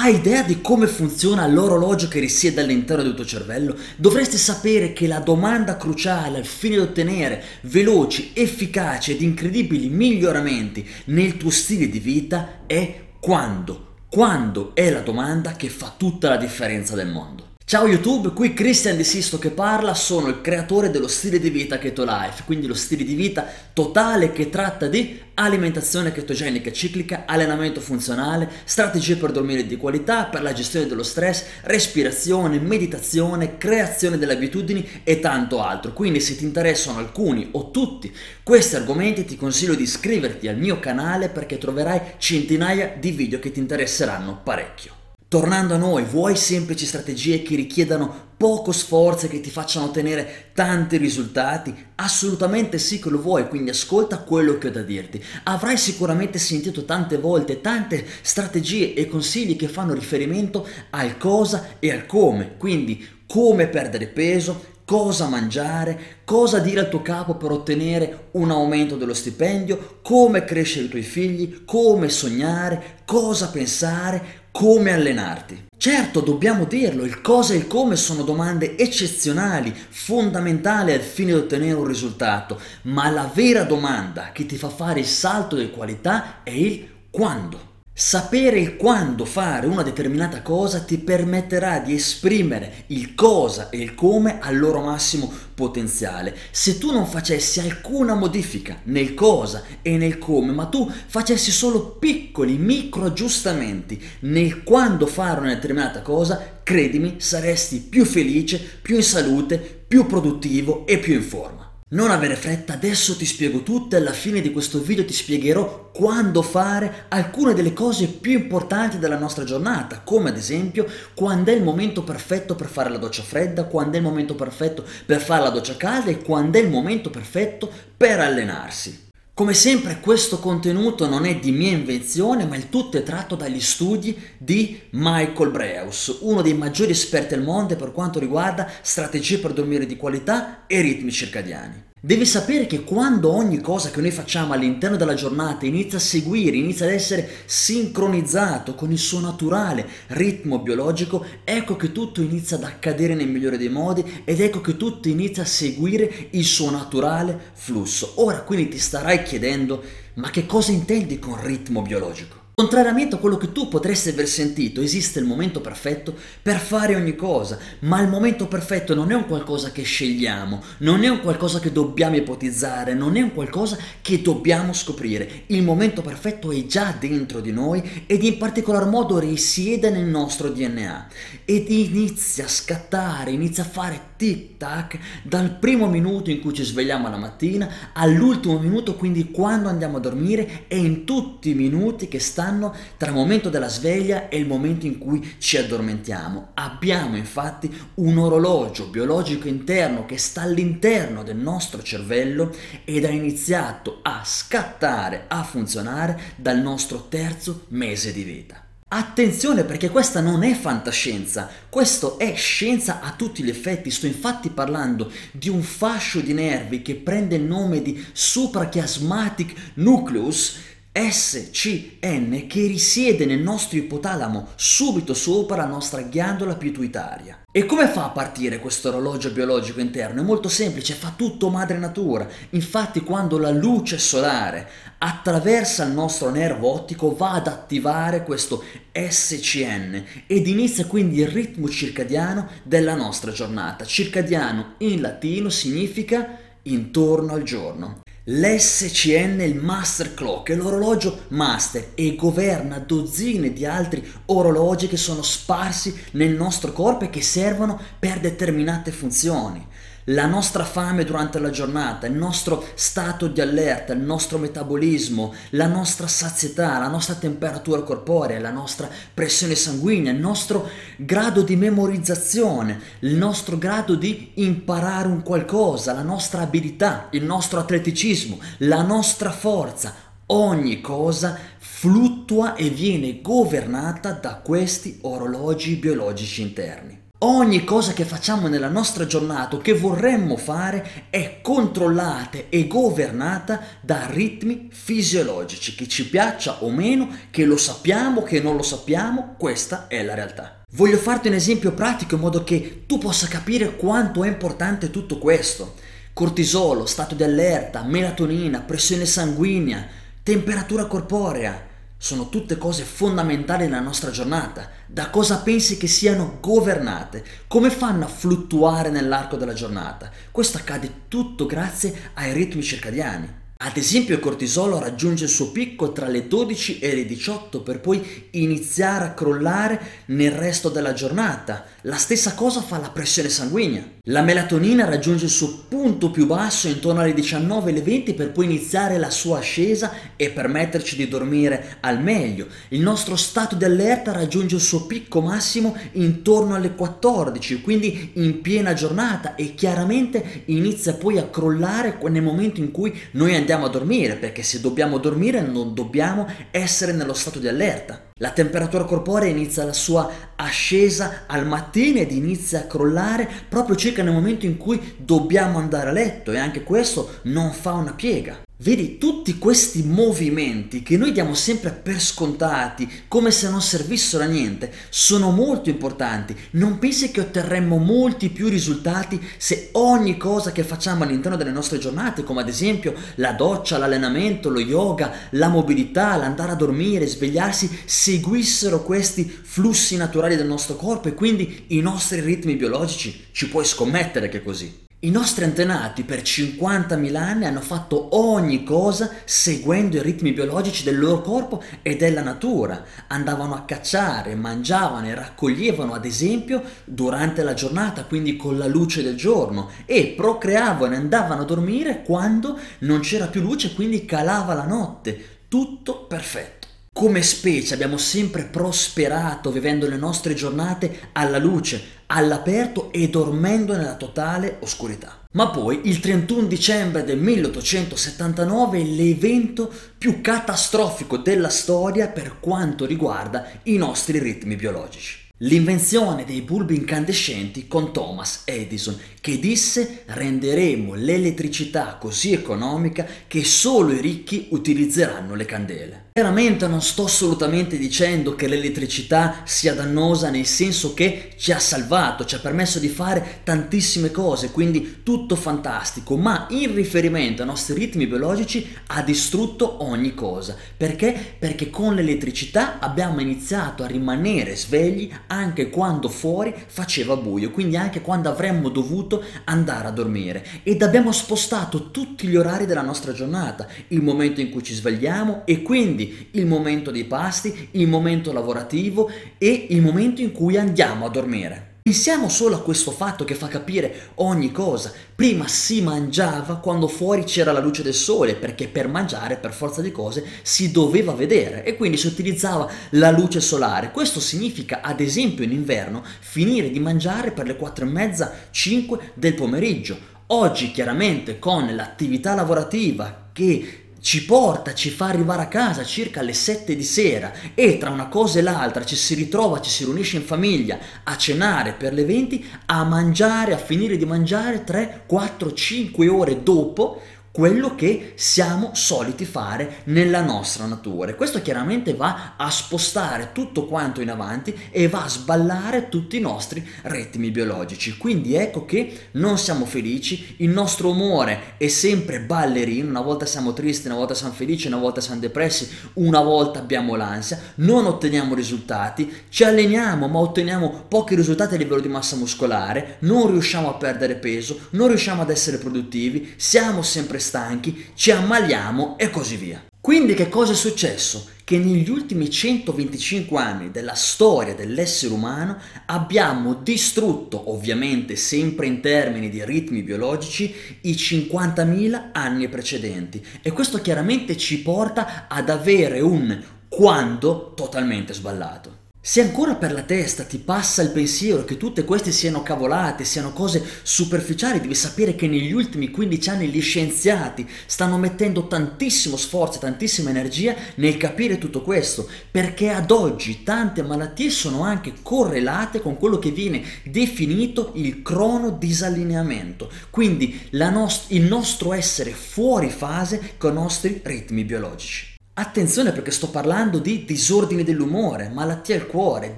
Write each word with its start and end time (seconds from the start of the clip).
Hai 0.00 0.14
idea 0.14 0.44
di 0.44 0.60
come 0.60 0.86
funziona 0.86 1.48
l'orologio 1.48 2.06
che 2.06 2.20
risiede 2.20 2.60
all'interno 2.60 3.02
del 3.02 3.14
tuo 3.14 3.24
cervello? 3.24 3.76
Dovresti 3.96 4.36
sapere 4.36 4.92
che 4.92 5.08
la 5.08 5.18
domanda 5.18 5.76
cruciale 5.76 6.38
al 6.38 6.46
fine 6.46 6.76
di 6.76 6.82
ottenere 6.82 7.42
veloci, 7.62 8.30
efficaci 8.32 9.10
ed 9.10 9.22
incredibili 9.22 9.88
miglioramenti 9.88 10.88
nel 11.06 11.36
tuo 11.36 11.50
stile 11.50 11.88
di 11.88 11.98
vita 11.98 12.60
è 12.68 13.06
quando. 13.18 13.96
Quando 14.08 14.70
è 14.72 14.88
la 14.88 15.00
domanda 15.00 15.56
che 15.56 15.68
fa 15.68 15.92
tutta 15.96 16.28
la 16.28 16.36
differenza 16.36 16.94
del 16.94 17.08
mondo. 17.08 17.47
Ciao 17.68 17.86
YouTube, 17.86 18.30
qui 18.30 18.54
Christian 18.54 18.96
De 18.96 19.04
Sisto 19.04 19.38
che 19.38 19.50
parla, 19.50 19.92
sono 19.92 20.28
il 20.28 20.40
creatore 20.40 20.88
dello 20.88 21.06
stile 21.06 21.38
di 21.38 21.50
vita 21.50 21.76
Keto 21.76 22.02
Life, 22.02 22.44
quindi 22.46 22.66
lo 22.66 22.72
stile 22.72 23.04
di 23.04 23.12
vita 23.12 23.46
totale 23.74 24.32
che 24.32 24.48
tratta 24.48 24.86
di 24.86 25.20
alimentazione 25.34 26.10
chetogenica 26.10 26.72
ciclica, 26.72 27.24
allenamento 27.26 27.82
funzionale, 27.82 28.48
strategie 28.64 29.16
per 29.16 29.32
dormire 29.32 29.66
di 29.66 29.76
qualità, 29.76 30.24
per 30.24 30.40
la 30.40 30.54
gestione 30.54 30.86
dello 30.86 31.02
stress, 31.02 31.44
respirazione, 31.64 32.58
meditazione, 32.58 33.58
creazione 33.58 34.16
delle 34.16 34.32
abitudini 34.32 35.02
e 35.04 35.20
tanto 35.20 35.60
altro. 35.60 35.92
Quindi 35.92 36.20
se 36.20 36.36
ti 36.36 36.44
interessano 36.44 37.00
alcuni 37.00 37.48
o 37.50 37.70
tutti 37.70 38.10
questi 38.42 38.76
argomenti 38.76 39.26
ti 39.26 39.36
consiglio 39.36 39.74
di 39.74 39.82
iscriverti 39.82 40.48
al 40.48 40.56
mio 40.56 40.80
canale 40.80 41.28
perché 41.28 41.58
troverai 41.58 42.14
centinaia 42.16 42.94
di 42.98 43.10
video 43.10 43.38
che 43.38 43.52
ti 43.52 43.58
interesseranno 43.58 44.40
parecchio. 44.42 44.97
Tornando 45.30 45.74
a 45.74 45.76
noi, 45.76 46.04
vuoi 46.04 46.36
semplici 46.36 46.86
strategie 46.86 47.42
che 47.42 47.54
richiedano 47.54 48.28
poco 48.38 48.72
sforzo 48.72 49.26
e 49.26 49.28
che 49.28 49.40
ti 49.40 49.50
facciano 49.50 49.84
ottenere 49.84 50.52
tanti 50.54 50.96
risultati? 50.96 51.74
Assolutamente 51.96 52.78
sì 52.78 52.98
che 52.98 53.10
lo 53.10 53.20
vuoi, 53.20 53.46
quindi 53.46 53.68
ascolta 53.68 54.20
quello 54.20 54.56
che 54.56 54.68
ho 54.68 54.70
da 54.70 54.80
dirti. 54.80 55.22
Avrai 55.42 55.76
sicuramente 55.76 56.38
sentito 56.38 56.86
tante 56.86 57.18
volte 57.18 57.60
tante 57.60 58.06
strategie 58.22 58.94
e 58.94 59.06
consigli 59.06 59.54
che 59.54 59.68
fanno 59.68 59.92
riferimento 59.92 60.66
al 60.88 61.18
cosa 61.18 61.76
e 61.78 61.92
al 61.92 62.06
come, 62.06 62.56
quindi 62.56 63.06
come 63.26 63.66
perdere 63.66 64.06
peso, 64.06 64.76
cosa 64.86 65.28
mangiare, 65.28 66.22
cosa 66.24 66.58
dire 66.58 66.80
al 66.80 66.88
tuo 66.88 67.02
capo 67.02 67.34
per 67.34 67.50
ottenere 67.50 68.28
un 68.30 68.50
aumento 68.50 68.96
dello 68.96 69.12
stipendio, 69.12 69.98
come 70.00 70.46
crescere 70.46 70.86
i 70.86 70.88
tuoi 70.88 71.02
figli, 71.02 71.66
come 71.66 72.08
sognare, 72.08 73.00
cosa 73.04 73.50
pensare, 73.50 74.46
come 74.58 74.92
allenarti. 74.92 75.66
Certo, 75.76 76.18
dobbiamo 76.18 76.64
dirlo, 76.64 77.04
il 77.04 77.20
cosa 77.20 77.54
e 77.54 77.58
il 77.58 77.68
come 77.68 77.94
sono 77.94 78.24
domande 78.24 78.76
eccezionali, 78.76 79.72
fondamentali 79.72 80.92
al 80.92 81.00
fine 81.00 81.30
di 81.30 81.38
ottenere 81.38 81.74
un 81.74 81.86
risultato, 81.86 82.60
ma 82.82 83.08
la 83.08 83.30
vera 83.32 83.62
domanda 83.62 84.32
che 84.32 84.46
ti 84.46 84.56
fa 84.56 84.68
fare 84.68 84.98
il 84.98 85.06
salto 85.06 85.54
di 85.54 85.70
qualità 85.70 86.42
è 86.42 86.50
il 86.50 86.88
quando. 87.08 87.67
Sapere 88.00 88.60
il 88.60 88.76
quando 88.76 89.24
fare 89.24 89.66
una 89.66 89.82
determinata 89.82 90.40
cosa 90.40 90.78
ti 90.82 90.98
permetterà 90.98 91.80
di 91.80 91.94
esprimere 91.94 92.84
il 92.86 93.16
cosa 93.16 93.70
e 93.70 93.78
il 93.78 93.96
come 93.96 94.38
al 94.38 94.56
loro 94.56 94.80
massimo 94.80 95.28
potenziale. 95.52 96.32
Se 96.52 96.78
tu 96.78 96.92
non 96.92 97.08
facessi 97.08 97.58
alcuna 97.58 98.14
modifica 98.14 98.78
nel 98.84 99.14
cosa 99.14 99.64
e 99.82 99.96
nel 99.96 100.18
come, 100.18 100.52
ma 100.52 100.66
tu 100.66 100.88
facessi 100.88 101.50
solo 101.50 101.96
piccoli 101.98 102.56
micro 102.56 103.06
aggiustamenti 103.06 104.00
nel 104.20 104.62
quando 104.62 105.08
fare 105.08 105.40
una 105.40 105.54
determinata 105.54 106.00
cosa, 106.00 106.60
credimi, 106.62 107.16
saresti 107.18 107.80
più 107.80 108.04
felice, 108.04 108.58
più 108.80 108.94
in 108.94 109.02
salute, 109.02 109.58
più 109.58 110.06
produttivo 110.06 110.86
e 110.86 110.98
più 110.98 111.14
in 111.14 111.22
forma. 111.22 111.67
Non 111.90 112.10
avere 112.10 112.36
fretta, 112.36 112.74
adesso 112.74 113.16
ti 113.16 113.24
spiego 113.24 113.62
tutto 113.62 113.96
e 113.96 113.98
alla 113.98 114.12
fine 114.12 114.42
di 114.42 114.52
questo 114.52 114.78
video 114.78 115.06
ti 115.06 115.14
spiegherò 115.14 115.90
quando 115.90 116.42
fare 116.42 117.06
alcune 117.08 117.54
delle 117.54 117.72
cose 117.72 118.08
più 118.08 118.32
importanti 118.32 118.98
della 118.98 119.16
nostra 119.16 119.44
giornata, 119.44 120.02
come 120.04 120.28
ad 120.28 120.36
esempio 120.36 120.86
quando 121.14 121.50
è 121.50 121.54
il 121.54 121.62
momento 121.62 122.04
perfetto 122.04 122.54
per 122.54 122.66
fare 122.66 122.90
la 122.90 122.98
doccia 122.98 123.22
fredda, 123.22 123.64
quando 123.64 123.94
è 123.94 124.00
il 124.00 124.04
momento 124.04 124.34
perfetto 124.34 124.84
per 125.06 125.22
fare 125.22 125.42
la 125.42 125.48
doccia 125.48 125.78
calda 125.78 126.10
e 126.10 126.18
quando 126.18 126.58
è 126.58 126.60
il 126.60 126.68
momento 126.68 127.08
perfetto 127.08 127.72
per 127.96 128.20
allenarsi. 128.20 129.07
Come 129.38 129.54
sempre 129.54 130.00
questo 130.00 130.40
contenuto 130.40 131.06
non 131.06 131.24
è 131.24 131.36
di 131.36 131.52
mia 131.52 131.70
invenzione, 131.70 132.44
ma 132.44 132.56
il 132.56 132.68
tutto 132.68 132.96
è 132.96 133.04
tratto 133.04 133.36
dagli 133.36 133.60
studi 133.60 134.20
di 134.36 134.80
Michael 134.90 135.52
Breus, 135.52 136.18
uno 136.22 136.42
dei 136.42 136.54
maggiori 136.54 136.90
esperti 136.90 137.34
al 137.34 137.44
mondo 137.44 137.76
per 137.76 137.92
quanto 137.92 138.18
riguarda 138.18 138.68
strategie 138.82 139.38
per 139.38 139.52
dormire 139.52 139.86
di 139.86 139.96
qualità 139.96 140.66
e 140.66 140.80
ritmi 140.80 141.12
circadiani. 141.12 141.87
Devi 142.00 142.24
sapere 142.26 142.68
che 142.68 142.84
quando 142.84 143.34
ogni 143.34 143.60
cosa 143.60 143.90
che 143.90 144.00
noi 144.00 144.12
facciamo 144.12 144.52
all'interno 144.52 144.96
della 144.96 145.14
giornata 145.14 145.66
inizia 145.66 145.98
a 145.98 146.00
seguire, 146.00 146.56
inizia 146.56 146.86
ad 146.86 146.92
essere 146.92 147.28
sincronizzato 147.44 148.76
con 148.76 148.92
il 148.92 148.98
suo 148.98 149.18
naturale 149.18 149.84
ritmo 150.08 150.60
biologico, 150.60 151.26
ecco 151.42 151.74
che 151.74 151.90
tutto 151.90 152.22
inizia 152.22 152.56
ad 152.56 152.62
accadere 152.62 153.16
nel 153.16 153.26
migliore 153.26 153.58
dei 153.58 153.68
modi 153.68 154.22
ed 154.24 154.40
ecco 154.40 154.60
che 154.60 154.76
tutto 154.76 155.08
inizia 155.08 155.42
a 155.42 155.46
seguire 155.46 156.28
il 156.30 156.44
suo 156.44 156.70
naturale 156.70 157.36
flusso. 157.54 158.12
Ora 158.22 158.42
quindi 158.42 158.68
ti 158.68 158.78
starai 158.78 159.24
chiedendo, 159.24 159.82
ma 160.14 160.30
che 160.30 160.46
cosa 160.46 160.70
intendi 160.70 161.18
con 161.18 161.42
ritmo 161.42 161.82
biologico? 161.82 162.37
Contrariamente 162.58 163.14
a 163.14 163.18
quello 163.18 163.36
che 163.36 163.52
tu 163.52 163.68
potresti 163.68 164.08
aver 164.08 164.26
sentito, 164.26 164.80
esiste 164.80 165.20
il 165.20 165.24
momento 165.24 165.60
perfetto 165.60 166.12
per 166.42 166.56
fare 166.56 166.96
ogni 166.96 167.14
cosa, 167.14 167.56
ma 167.82 168.00
il 168.00 168.08
momento 168.08 168.48
perfetto 168.48 168.96
non 168.96 169.12
è 169.12 169.14
un 169.14 169.26
qualcosa 169.26 169.70
che 169.70 169.84
scegliamo, 169.84 170.60
non 170.78 171.04
è 171.04 171.08
un 171.08 171.20
qualcosa 171.20 171.60
che 171.60 171.70
dobbiamo 171.70 172.16
ipotizzare, 172.16 172.94
non 172.94 173.16
è 173.16 173.20
un 173.20 173.32
qualcosa 173.32 173.78
che 174.02 174.22
dobbiamo 174.22 174.72
scoprire. 174.72 175.44
Il 175.46 175.62
momento 175.62 176.02
perfetto 176.02 176.50
è 176.50 176.66
già 176.66 176.92
dentro 176.98 177.38
di 177.38 177.52
noi 177.52 178.04
ed 178.06 178.24
in 178.24 178.38
particolar 178.38 178.86
modo 178.86 179.20
risiede 179.20 179.90
nel 179.90 180.06
nostro 180.06 180.48
DNA 180.48 181.06
ed 181.50 181.70
inizia 181.70 182.44
a 182.44 182.48
scattare, 182.48 183.30
inizia 183.30 183.62
a 183.62 183.66
fare 183.66 184.00
tic 184.18 184.58
tac 184.58 184.98
dal 185.22 185.56
primo 185.56 185.88
minuto 185.88 186.30
in 186.30 186.40
cui 186.40 186.52
ci 186.52 186.62
svegliamo 186.62 187.08
la 187.08 187.16
mattina 187.16 187.72
all'ultimo 187.94 188.58
minuto, 188.58 188.96
quindi 188.96 189.30
quando 189.30 189.70
andiamo 189.70 189.96
a 189.96 190.00
dormire 190.00 190.66
e 190.68 190.76
in 190.76 191.06
tutti 191.06 191.48
i 191.48 191.54
minuti 191.54 192.06
che 192.06 192.18
stanno 192.18 192.74
tra 192.98 193.08
il 193.08 193.14
momento 193.14 193.48
della 193.48 193.70
sveglia 193.70 194.28
e 194.28 194.36
il 194.36 194.46
momento 194.46 194.84
in 194.84 194.98
cui 194.98 195.36
ci 195.38 195.56
addormentiamo. 195.56 196.48
Abbiamo 196.52 197.16
infatti 197.16 197.74
un 197.94 198.18
orologio 198.18 198.88
biologico 198.88 199.48
interno 199.48 200.04
che 200.04 200.18
sta 200.18 200.42
all'interno 200.42 201.22
del 201.22 201.36
nostro 201.38 201.82
cervello 201.82 202.54
ed 202.84 203.06
ha 203.06 203.10
iniziato 203.10 204.00
a 204.02 204.20
scattare, 204.22 205.24
a 205.28 205.42
funzionare 205.44 206.20
dal 206.36 206.58
nostro 206.58 207.06
terzo 207.08 207.64
mese 207.68 208.12
di 208.12 208.22
vita. 208.22 208.67
Attenzione 208.90 209.64
perché 209.64 209.90
questa 209.90 210.22
non 210.22 210.42
è 210.42 210.54
fantascienza, 210.54 211.50
questo 211.68 212.18
è 212.18 212.34
scienza 212.34 213.00
a 213.02 213.12
tutti 213.12 213.42
gli 213.42 213.50
effetti, 213.50 213.90
sto 213.90 214.06
infatti 214.06 214.48
parlando 214.48 215.12
di 215.30 215.50
un 215.50 215.60
fascio 215.60 216.20
di 216.20 216.32
nervi 216.32 216.80
che 216.80 216.94
prende 216.94 217.36
il 217.36 217.42
nome 217.42 217.82
di 217.82 218.02
suprachiasmatic 218.12 219.72
nucleus 219.74 220.56
SCN 220.98 222.46
che 222.48 222.66
risiede 222.66 223.24
nel 223.24 223.38
nostro 223.38 223.78
ipotalamo, 223.78 224.48
subito 224.56 225.14
sopra 225.14 225.56
la 225.56 225.66
nostra 225.66 226.02
ghiandola 226.02 226.56
pituitaria. 226.56 227.42
E 227.52 227.66
come 227.66 227.86
fa 227.86 228.06
a 228.06 228.10
partire 228.10 228.58
questo 228.58 228.88
orologio 228.88 229.30
biologico 229.30 229.78
interno? 229.78 230.20
È 230.20 230.24
molto 230.24 230.48
semplice, 230.48 230.94
fa 230.94 231.12
tutto 231.16 231.50
madre 231.50 231.78
natura. 231.78 232.26
Infatti 232.50 233.00
quando 233.00 233.38
la 233.38 233.50
luce 233.50 233.96
solare 233.98 234.68
attraversa 234.98 235.84
il 235.84 235.92
nostro 235.92 236.30
nervo 236.30 236.72
ottico 236.72 237.14
va 237.14 237.34
ad 237.34 237.46
attivare 237.46 238.24
questo 238.24 238.64
SCN 238.92 240.04
ed 240.26 240.48
inizia 240.48 240.86
quindi 240.86 241.20
il 241.20 241.28
ritmo 241.28 241.68
circadiano 241.68 242.48
della 242.64 242.96
nostra 242.96 243.30
giornata. 243.30 243.84
Circadiano 243.84 244.74
in 244.78 245.00
latino 245.00 245.48
significa 245.48 246.38
intorno 246.62 247.34
al 247.34 247.44
giorno. 247.44 248.00
L'SCN 248.30 249.40
il 249.40 249.54
Master 249.54 250.12
Clock, 250.12 250.50
è 250.50 250.54
l'orologio 250.54 251.20
master 251.28 251.92
e 251.94 252.14
governa 252.14 252.78
dozzine 252.78 253.54
di 253.54 253.64
altri 253.64 254.06
orologi 254.26 254.86
che 254.86 254.98
sono 254.98 255.22
sparsi 255.22 255.98
nel 256.10 256.34
nostro 256.34 256.72
corpo 256.72 257.04
e 257.04 257.10
che 257.10 257.22
servono 257.22 257.80
per 257.98 258.20
determinate 258.20 258.92
funzioni 258.92 259.66
la 260.08 260.26
nostra 260.26 260.64
fame 260.64 261.04
durante 261.04 261.38
la 261.38 261.50
giornata, 261.50 262.06
il 262.06 262.14
nostro 262.14 262.64
stato 262.74 263.26
di 263.26 263.40
allerta, 263.40 263.92
il 263.92 264.00
nostro 264.00 264.38
metabolismo, 264.38 265.34
la 265.50 265.66
nostra 265.66 266.06
sazietà, 266.06 266.78
la 266.78 266.88
nostra 266.88 267.14
temperatura 267.14 267.82
corporea, 267.82 268.40
la 268.40 268.50
nostra 268.50 268.88
pressione 269.12 269.54
sanguigna, 269.54 270.10
il 270.10 270.18
nostro 270.18 270.68
grado 270.96 271.42
di 271.42 271.56
memorizzazione, 271.56 272.80
il 273.00 273.14
nostro 273.14 273.58
grado 273.58 273.94
di 273.94 274.32
imparare 274.34 275.08
un 275.08 275.22
qualcosa, 275.22 275.92
la 275.92 276.02
nostra 276.02 276.42
abilità, 276.42 277.08
il 277.10 277.24
nostro 277.24 277.60
atleticismo, 277.60 278.38
la 278.58 278.82
nostra 278.82 279.30
forza, 279.30 279.94
ogni 280.26 280.80
cosa 280.80 281.38
fluttua 281.58 282.54
e 282.54 282.68
viene 282.70 283.20
governata 283.20 284.12
da 284.12 284.36
questi 284.36 284.98
orologi 285.02 285.76
biologici 285.76 286.42
interni. 286.42 287.07
Ogni 287.20 287.64
cosa 287.64 287.94
che 287.94 288.04
facciamo 288.04 288.46
nella 288.46 288.68
nostra 288.68 289.04
giornata 289.04 289.56
o 289.56 289.58
che 289.58 289.72
vorremmo 289.72 290.36
fare 290.36 291.08
è 291.10 291.40
controllata 291.42 292.38
e 292.48 292.68
governata 292.68 293.60
da 293.80 294.06
ritmi 294.08 294.68
fisiologici, 294.70 295.74
che 295.74 295.88
ci 295.88 296.08
piaccia 296.08 296.62
o 296.62 296.70
meno, 296.70 297.08
che 297.32 297.44
lo 297.44 297.56
sappiamo, 297.56 298.22
che 298.22 298.40
non 298.40 298.54
lo 298.54 298.62
sappiamo, 298.62 299.34
questa 299.36 299.88
è 299.88 300.00
la 300.04 300.14
realtà. 300.14 300.62
Voglio 300.70 300.96
farti 300.96 301.26
un 301.26 301.34
esempio 301.34 301.72
pratico 301.72 302.14
in 302.14 302.20
modo 302.20 302.44
che 302.44 302.84
tu 302.86 302.98
possa 302.98 303.26
capire 303.26 303.74
quanto 303.74 304.22
è 304.22 304.28
importante 304.28 304.90
tutto 304.90 305.18
questo. 305.18 305.74
Cortisolo, 306.12 306.86
stato 306.86 307.16
di 307.16 307.24
allerta, 307.24 307.82
melatonina, 307.82 308.60
pressione 308.60 309.06
sanguigna, 309.06 309.88
temperatura 310.22 310.84
corporea, 310.84 311.66
sono 312.00 312.28
tutte 312.28 312.56
cose 312.56 312.84
fondamentali 312.84 313.64
nella 313.64 313.80
nostra 313.80 314.12
giornata. 314.12 314.70
Da 314.86 315.10
cosa 315.10 315.38
pensi 315.38 315.76
che 315.76 315.88
siano 315.88 316.38
governate? 316.40 317.24
Come 317.48 317.70
fanno 317.70 318.04
a 318.04 318.08
fluttuare 318.08 318.88
nell'arco 318.88 319.36
della 319.36 319.52
giornata? 319.52 320.10
Questo 320.30 320.58
accade 320.58 321.02
tutto 321.08 321.44
grazie 321.44 322.12
ai 322.14 322.32
ritmi 322.32 322.62
circadiani. 322.62 323.46
Ad 323.60 323.76
esempio 323.76 324.14
il 324.14 324.20
cortisolo 324.20 324.78
raggiunge 324.78 325.24
il 325.24 325.30
suo 325.30 325.50
picco 325.50 325.90
tra 325.90 326.06
le 326.06 326.28
12 326.28 326.78
e 326.78 326.94
le 326.94 327.04
18 327.04 327.62
per 327.62 327.80
poi 327.80 328.28
iniziare 328.32 329.06
a 329.06 329.14
crollare 329.14 330.04
nel 330.06 330.30
resto 330.30 330.68
della 330.68 330.92
giornata. 330.92 331.64
La 331.82 331.96
stessa 331.96 332.34
cosa 332.34 332.62
fa 332.62 332.78
la 332.78 332.90
pressione 332.90 333.28
sanguigna. 333.28 333.97
La 334.10 334.22
melatonina 334.22 334.86
raggiunge 334.86 335.26
il 335.26 335.30
suo 335.30 335.64
punto 335.68 336.10
più 336.10 336.24
basso 336.24 336.66
intorno 336.66 337.02
alle 337.02 337.12
19 337.12 337.68
e 337.68 337.72
le 337.74 337.82
20 337.82 338.14
per 338.14 338.32
poi 338.32 338.46
iniziare 338.46 338.96
la 338.96 339.10
sua 339.10 339.40
ascesa 339.40 339.92
e 340.16 340.30
permetterci 340.30 340.96
di 340.96 341.08
dormire 341.08 341.76
al 341.80 342.00
meglio. 342.00 342.46
Il 342.68 342.80
nostro 342.80 343.16
stato 343.16 343.54
di 343.54 343.66
allerta 343.66 344.12
raggiunge 344.12 344.54
il 344.54 344.62
suo 344.62 344.86
picco 344.86 345.20
massimo 345.20 345.76
intorno 345.92 346.54
alle 346.54 346.74
14, 346.74 347.60
quindi 347.60 348.12
in 348.14 348.40
piena 348.40 348.72
giornata 348.72 349.34
e 349.34 349.54
chiaramente 349.54 350.44
inizia 350.46 350.94
poi 350.94 351.18
a 351.18 351.28
crollare 351.28 351.98
nel 352.08 352.22
momento 352.22 352.60
in 352.60 352.70
cui 352.70 352.98
noi 353.10 353.34
andiamo 353.34 353.66
a 353.66 353.68
dormire, 353.70 354.14
perché 354.14 354.42
se 354.42 354.62
dobbiamo 354.62 354.96
dormire 354.96 355.42
non 355.42 355.74
dobbiamo 355.74 356.26
essere 356.50 356.92
nello 356.92 357.12
stato 357.12 357.38
di 357.38 357.46
allerta. 357.46 358.07
La 358.18 358.30
temperatura 358.30 358.84
corporea 358.84 359.30
inizia 359.30 359.64
la 359.64 359.72
sua 359.72 360.10
ascesa 360.34 361.24
al 361.26 361.46
mattino 361.46 362.00
ed 362.00 362.10
inizia 362.10 362.60
a 362.60 362.66
crollare 362.66 363.28
proprio 363.48 363.76
circa 363.76 364.02
nel 364.02 364.12
momento 364.12 364.44
in 364.44 364.56
cui 364.56 364.96
dobbiamo 364.96 365.58
andare 365.58 365.90
a 365.90 365.92
letto 365.92 366.32
e 366.32 366.38
anche 366.38 366.64
questo 366.64 367.20
non 367.22 367.52
fa 367.52 367.72
una 367.72 367.92
piega. 367.92 368.46
Vedi 368.60 368.98
tutti 368.98 369.38
questi 369.38 369.84
movimenti 369.84 370.82
che 370.82 370.96
noi 370.96 371.12
diamo 371.12 371.32
sempre 371.34 371.70
per 371.70 372.00
scontati, 372.00 372.90
come 373.06 373.30
se 373.30 373.48
non 373.48 373.62
servissero 373.62 374.24
a 374.24 374.26
niente, 374.26 374.72
sono 374.88 375.30
molto 375.30 375.70
importanti. 375.70 376.36
Non 376.52 376.80
pensi 376.80 377.12
che 377.12 377.20
otterremmo 377.20 377.76
molti 377.76 378.30
più 378.30 378.48
risultati 378.48 379.24
se 379.36 379.68
ogni 379.74 380.16
cosa 380.16 380.50
che 380.50 380.64
facciamo 380.64 381.04
all'interno 381.04 381.36
delle 381.36 381.52
nostre 381.52 381.78
giornate, 381.78 382.24
come 382.24 382.40
ad 382.40 382.48
esempio 382.48 382.94
la 383.14 383.30
doccia, 383.30 383.78
l'allenamento, 383.78 384.48
lo 384.48 384.58
yoga, 384.58 385.12
la 385.30 385.46
mobilità, 385.46 386.16
l'andare 386.16 386.50
a 386.50 386.56
dormire, 386.56 387.06
svegliarsi, 387.06 387.82
seguissero 387.84 388.82
questi 388.82 389.22
flussi 389.22 389.96
naturali 389.96 390.34
del 390.34 390.48
nostro 390.48 390.74
corpo 390.74 391.06
e 391.06 391.14
quindi 391.14 391.66
i 391.68 391.80
nostri 391.80 392.18
ritmi 392.18 392.56
biologici? 392.56 393.26
Ci 393.30 393.48
puoi 393.48 393.64
scommettere 393.64 394.28
che 394.28 394.38
è 394.38 394.42
così. 394.42 394.86
I 395.00 395.10
nostri 395.10 395.44
antenati 395.44 396.02
per 396.02 396.22
50.000 396.22 397.14
anni 397.14 397.44
hanno 397.44 397.60
fatto 397.60 398.16
ogni 398.16 398.64
cosa 398.64 399.08
seguendo 399.24 399.96
i 399.96 400.02
ritmi 400.02 400.32
biologici 400.32 400.82
del 400.82 400.98
loro 400.98 401.20
corpo 401.20 401.62
e 401.82 401.94
della 401.94 402.20
natura. 402.20 402.84
Andavano 403.06 403.54
a 403.54 403.62
cacciare, 403.62 404.34
mangiavano 404.34 405.06
e 405.06 405.14
raccoglievano 405.14 405.94
ad 405.94 406.04
esempio 406.04 406.64
durante 406.84 407.44
la 407.44 407.54
giornata, 407.54 408.06
quindi 408.06 408.34
con 408.34 408.58
la 408.58 408.66
luce 408.66 409.04
del 409.04 409.14
giorno, 409.14 409.70
e 409.86 410.14
procreavano 410.16 410.94
e 410.94 410.96
andavano 410.96 411.42
a 411.42 411.44
dormire 411.44 412.02
quando 412.02 412.58
non 412.80 412.98
c'era 412.98 413.28
più 413.28 413.40
luce, 413.40 413.74
quindi 413.74 414.04
calava 414.04 414.52
la 414.54 414.66
notte. 414.66 415.42
Tutto 415.46 416.06
perfetto. 416.06 416.66
Come 416.92 417.22
specie 417.22 417.74
abbiamo 417.74 417.98
sempre 417.98 418.42
prosperato 418.42 419.52
vivendo 419.52 419.86
le 419.86 419.96
nostre 419.96 420.34
giornate 420.34 421.10
alla 421.12 421.38
luce, 421.38 421.97
all'aperto 422.08 422.92
e 422.92 423.08
dormendo 423.08 423.76
nella 423.76 423.96
totale 423.96 424.58
oscurità. 424.60 425.26
Ma 425.32 425.50
poi 425.50 425.80
il 425.84 426.00
31 426.00 426.46
dicembre 426.46 427.04
del 427.04 427.18
1879 427.18 428.82
l'evento 428.82 429.70
più 429.96 430.20
catastrofico 430.20 431.18
della 431.18 431.50
storia 431.50 432.08
per 432.08 432.36
quanto 432.40 432.86
riguarda 432.86 433.46
i 433.64 433.76
nostri 433.76 434.18
ritmi 434.18 434.56
biologici. 434.56 435.26
L'invenzione 435.42 436.24
dei 436.24 436.40
bulbi 436.40 436.74
incandescenti 436.74 437.68
con 437.68 437.92
Thomas 437.92 438.42
Edison, 438.44 438.98
che 439.20 439.38
disse 439.38 440.02
renderemo 440.06 440.94
l'elettricità 440.94 441.96
così 442.00 442.32
economica 442.32 443.06
che 443.28 443.44
solo 443.44 443.92
i 443.92 444.00
ricchi 444.00 444.48
utilizzeranno 444.50 445.36
le 445.36 445.44
candele. 445.44 446.07
Chiaramente 446.18 446.66
non 446.66 446.82
sto 446.82 447.04
assolutamente 447.04 447.78
dicendo 447.78 448.34
che 448.34 448.48
l'elettricità 448.48 449.42
sia 449.44 449.72
dannosa 449.72 450.30
nel 450.30 450.46
senso 450.46 450.92
che 450.92 451.34
ci 451.36 451.52
ha 451.52 451.60
salvato, 451.60 452.24
ci 452.24 452.34
ha 452.34 452.40
permesso 452.40 452.80
di 452.80 452.88
fare 452.88 453.42
tantissime 453.44 454.10
cose, 454.10 454.50
quindi 454.50 455.02
tutto 455.04 455.36
fantastico, 455.36 456.16
ma 456.16 456.48
in 456.50 456.74
riferimento 456.74 457.42
ai 457.42 457.46
nostri 457.46 457.74
ritmi 457.74 458.08
biologici 458.08 458.68
ha 458.88 459.00
distrutto 459.02 459.84
ogni 459.84 460.12
cosa. 460.14 460.56
Perché? 460.76 461.36
Perché 461.38 461.70
con 461.70 461.94
l'elettricità 461.94 462.80
abbiamo 462.80 463.20
iniziato 463.20 463.84
a 463.84 463.86
rimanere 463.86 464.56
svegli 464.56 465.08
anche 465.28 465.70
quando 465.70 466.08
fuori 466.08 466.52
faceva 466.66 467.14
buio, 467.14 467.52
quindi 467.52 467.76
anche 467.76 468.00
quando 468.00 468.28
avremmo 468.28 468.70
dovuto 468.70 469.22
andare 469.44 469.86
a 469.86 469.92
dormire 469.92 470.44
ed 470.64 470.82
abbiamo 470.82 471.12
spostato 471.12 471.92
tutti 471.92 472.26
gli 472.26 472.34
orari 472.34 472.66
della 472.66 472.82
nostra 472.82 473.12
giornata, 473.12 473.68
il 473.88 474.02
momento 474.02 474.40
in 474.40 474.50
cui 474.50 474.64
ci 474.64 474.74
svegliamo 474.74 475.42
e 475.44 475.62
quindi 475.62 476.06
il 476.32 476.46
momento 476.46 476.90
dei 476.90 477.04
pasti, 477.04 477.68
il 477.72 477.88
momento 477.88 478.32
lavorativo 478.32 479.10
e 479.38 479.66
il 479.70 479.80
momento 479.80 480.20
in 480.20 480.32
cui 480.32 480.56
andiamo 480.56 481.06
a 481.06 481.10
dormire. 481.10 481.68
Pensiamo 481.88 482.28
solo 482.28 482.56
a 482.56 482.60
questo 482.60 482.90
fatto 482.90 483.24
che 483.24 483.34
fa 483.34 483.48
capire 483.48 484.10
ogni 484.16 484.52
cosa. 484.52 484.92
Prima 485.14 485.48
si 485.48 485.80
mangiava 485.80 486.56
quando 486.56 486.86
fuori 486.86 487.24
c'era 487.24 487.50
la 487.50 487.60
luce 487.60 487.82
del 487.82 487.94
sole, 487.94 488.34
perché 488.34 488.68
per 488.68 488.88
mangiare, 488.88 489.38
per 489.38 489.54
forza 489.54 489.80
di 489.80 489.90
cose, 489.90 490.22
si 490.42 490.70
doveva 490.70 491.14
vedere 491.14 491.64
e 491.64 491.76
quindi 491.76 491.96
si 491.96 492.06
utilizzava 492.06 492.70
la 492.90 493.10
luce 493.10 493.40
solare. 493.40 493.90
Questo 493.90 494.20
significa, 494.20 494.82
ad 494.82 495.00
esempio, 495.00 495.44
in 495.44 495.52
inverno, 495.52 496.04
finire 496.20 496.68
di 496.68 496.78
mangiare 496.78 497.30
per 497.30 497.46
le 497.46 497.56
4 497.56 497.86
e 497.86 497.88
mezza, 497.88 498.34
5 498.50 499.12
del 499.14 499.32
pomeriggio. 499.32 499.96
Oggi, 500.26 500.72
chiaramente, 500.72 501.38
con 501.38 501.74
l'attività 501.74 502.34
lavorativa 502.34 503.30
che 503.32 503.87
ci 504.08 504.24
porta, 504.24 504.72
ci 504.72 504.88
fa 504.88 505.08
arrivare 505.08 505.42
a 505.42 505.48
casa 505.48 505.84
circa 505.84 506.20
alle 506.20 506.32
7 506.32 506.74
di 506.74 506.82
sera 506.82 507.30
e 507.54 507.76
tra 507.76 507.90
una 507.90 508.08
cosa 508.08 508.38
e 508.38 508.42
l'altra 508.42 508.82
ci 508.82 508.96
si 508.96 509.14
ritrova, 509.14 509.60
ci 509.60 509.68
si 509.68 509.84
riunisce 509.84 510.16
in 510.16 510.22
famiglia 510.22 510.78
a 511.02 511.14
cenare 511.18 511.74
per 511.74 511.92
le 511.92 512.06
20, 512.06 512.42
a 512.64 512.84
mangiare, 512.84 513.52
a 513.52 513.58
finire 513.58 513.98
di 513.98 514.06
mangiare 514.06 514.64
3, 514.64 515.02
4, 515.04 515.52
5 515.52 516.08
ore 516.08 516.42
dopo 516.42 517.02
quello 517.38 517.76
che 517.76 518.14
siamo 518.16 518.70
soliti 518.74 519.24
fare 519.24 519.82
nella 519.84 520.22
nostra 520.22 520.66
natura. 520.66 521.12
E 521.12 521.14
questo 521.14 521.40
chiaramente 521.40 521.94
va 521.94 522.34
a 522.36 522.50
spostare 522.50 523.30
tutto 523.30 523.66
quanto 523.66 524.00
in 524.00 524.10
avanti 524.10 524.52
e 524.72 524.88
va 524.88 525.04
a 525.04 525.08
sballare 525.08 525.88
tutti 525.88 526.16
i 526.16 526.20
nostri 526.20 526.66
ritmi 526.82 527.30
biologici. 527.30 527.96
Quindi 527.96 528.34
ecco 528.34 528.64
che 528.64 529.10
non 529.12 529.38
siamo 529.38 529.66
felici, 529.66 530.34
il 530.38 530.48
nostro 530.48 530.90
umore 530.90 531.54
è 531.58 531.68
sempre 531.68 532.18
ballerino, 532.18 532.88
una 532.88 533.02
volta 533.02 533.24
siamo 533.24 533.52
tristi, 533.52 533.86
una 533.86 533.94
volta 533.94 534.14
siamo 534.14 534.32
felici, 534.32 534.66
una 534.66 534.78
volta 534.78 535.00
siamo 535.00 535.20
depressi, 535.20 535.70
una 535.92 536.20
volta 536.20 536.58
abbiamo 536.58 536.96
l'ansia, 536.96 537.40
non 537.56 537.86
otteniamo 537.86 538.34
risultati, 538.34 539.12
ci 539.28 539.44
alleniamo 539.44 540.08
ma 540.08 540.18
otteniamo 540.18 540.86
pochi 540.88 541.14
risultati 541.14 541.54
a 541.54 541.58
livello 541.58 541.82
di 541.82 541.88
massa 541.88 542.16
muscolare, 542.16 542.96
non 543.02 543.30
riusciamo 543.30 543.68
a 543.68 543.74
perdere 543.74 544.16
peso, 544.16 544.58
non 544.70 544.88
riusciamo 544.88 545.22
ad 545.22 545.30
essere 545.30 545.58
produttivi, 545.58 546.34
siamo 546.36 546.82
sempre 546.82 547.20
stanchi, 547.28 547.90
ci 547.94 548.10
ammaliamo 548.10 548.96
e 548.98 549.10
così 549.10 549.36
via. 549.36 549.62
Quindi 549.80 550.14
che 550.14 550.28
cosa 550.28 550.52
è 550.52 550.56
successo? 550.56 551.28
Che 551.44 551.58
negli 551.58 551.88
ultimi 551.88 552.28
125 552.28 553.40
anni 553.40 553.70
della 553.70 553.94
storia 553.94 554.54
dell'essere 554.54 555.14
umano 555.14 555.56
abbiamo 555.86 556.54
distrutto, 556.54 557.50
ovviamente 557.50 558.16
sempre 558.16 558.66
in 558.66 558.80
termini 558.80 559.30
di 559.30 559.42
ritmi 559.44 559.82
biologici, 559.82 560.54
i 560.82 560.92
50.000 560.92 562.10
anni 562.12 562.48
precedenti. 562.48 563.24
E 563.40 563.50
questo 563.52 563.80
chiaramente 563.80 564.36
ci 564.36 564.60
porta 564.60 565.26
ad 565.28 565.48
avere 565.48 566.00
un 566.00 566.38
quando 566.68 567.54
totalmente 567.54 568.12
sballato. 568.12 568.87
Se 569.00 569.20
ancora 569.20 569.54
per 569.54 569.72
la 569.72 569.82
testa 569.82 570.24
ti 570.24 570.38
passa 570.38 570.82
il 570.82 570.90
pensiero 570.90 571.44
che 571.44 571.56
tutte 571.56 571.84
queste 571.84 572.10
siano 572.10 572.42
cavolate, 572.42 573.04
siano 573.04 573.32
cose 573.32 573.64
superficiali, 573.82 574.60
devi 574.60 574.74
sapere 574.74 575.14
che 575.14 575.28
negli 575.28 575.52
ultimi 575.52 575.88
15 575.90 576.30
anni 576.30 576.48
gli 576.48 576.60
scienziati 576.60 577.48
stanno 577.66 577.96
mettendo 577.96 578.48
tantissimo 578.48 579.16
sforzo, 579.16 579.60
tantissima 579.60 580.10
energia 580.10 580.54
nel 580.74 580.96
capire 580.96 581.38
tutto 581.38 581.62
questo, 581.62 582.08
perché 582.28 582.70
ad 582.70 582.90
oggi 582.90 583.44
tante 583.44 583.82
malattie 583.82 584.30
sono 584.30 584.62
anche 584.62 584.94
correlate 585.00 585.80
con 585.80 585.96
quello 585.96 586.18
che 586.18 586.32
viene 586.32 586.62
definito 586.82 587.70
il 587.76 588.02
crono 588.02 588.50
disallineamento, 588.50 589.70
quindi 589.90 590.48
nost- 590.50 591.12
il 591.12 591.22
nostro 591.22 591.72
essere 591.72 592.10
fuori 592.10 592.68
fase 592.68 593.34
con 593.38 593.52
i 593.52 593.54
nostri 593.54 594.00
ritmi 594.02 594.42
biologici. 594.42 595.17
Attenzione 595.38 595.92
perché 595.92 596.10
sto 596.10 596.30
parlando 596.30 596.80
di 596.80 597.04
disordini 597.04 597.62
dell'umore, 597.62 598.28
malattie 598.28 598.74
al 598.74 598.88
cuore, 598.88 599.36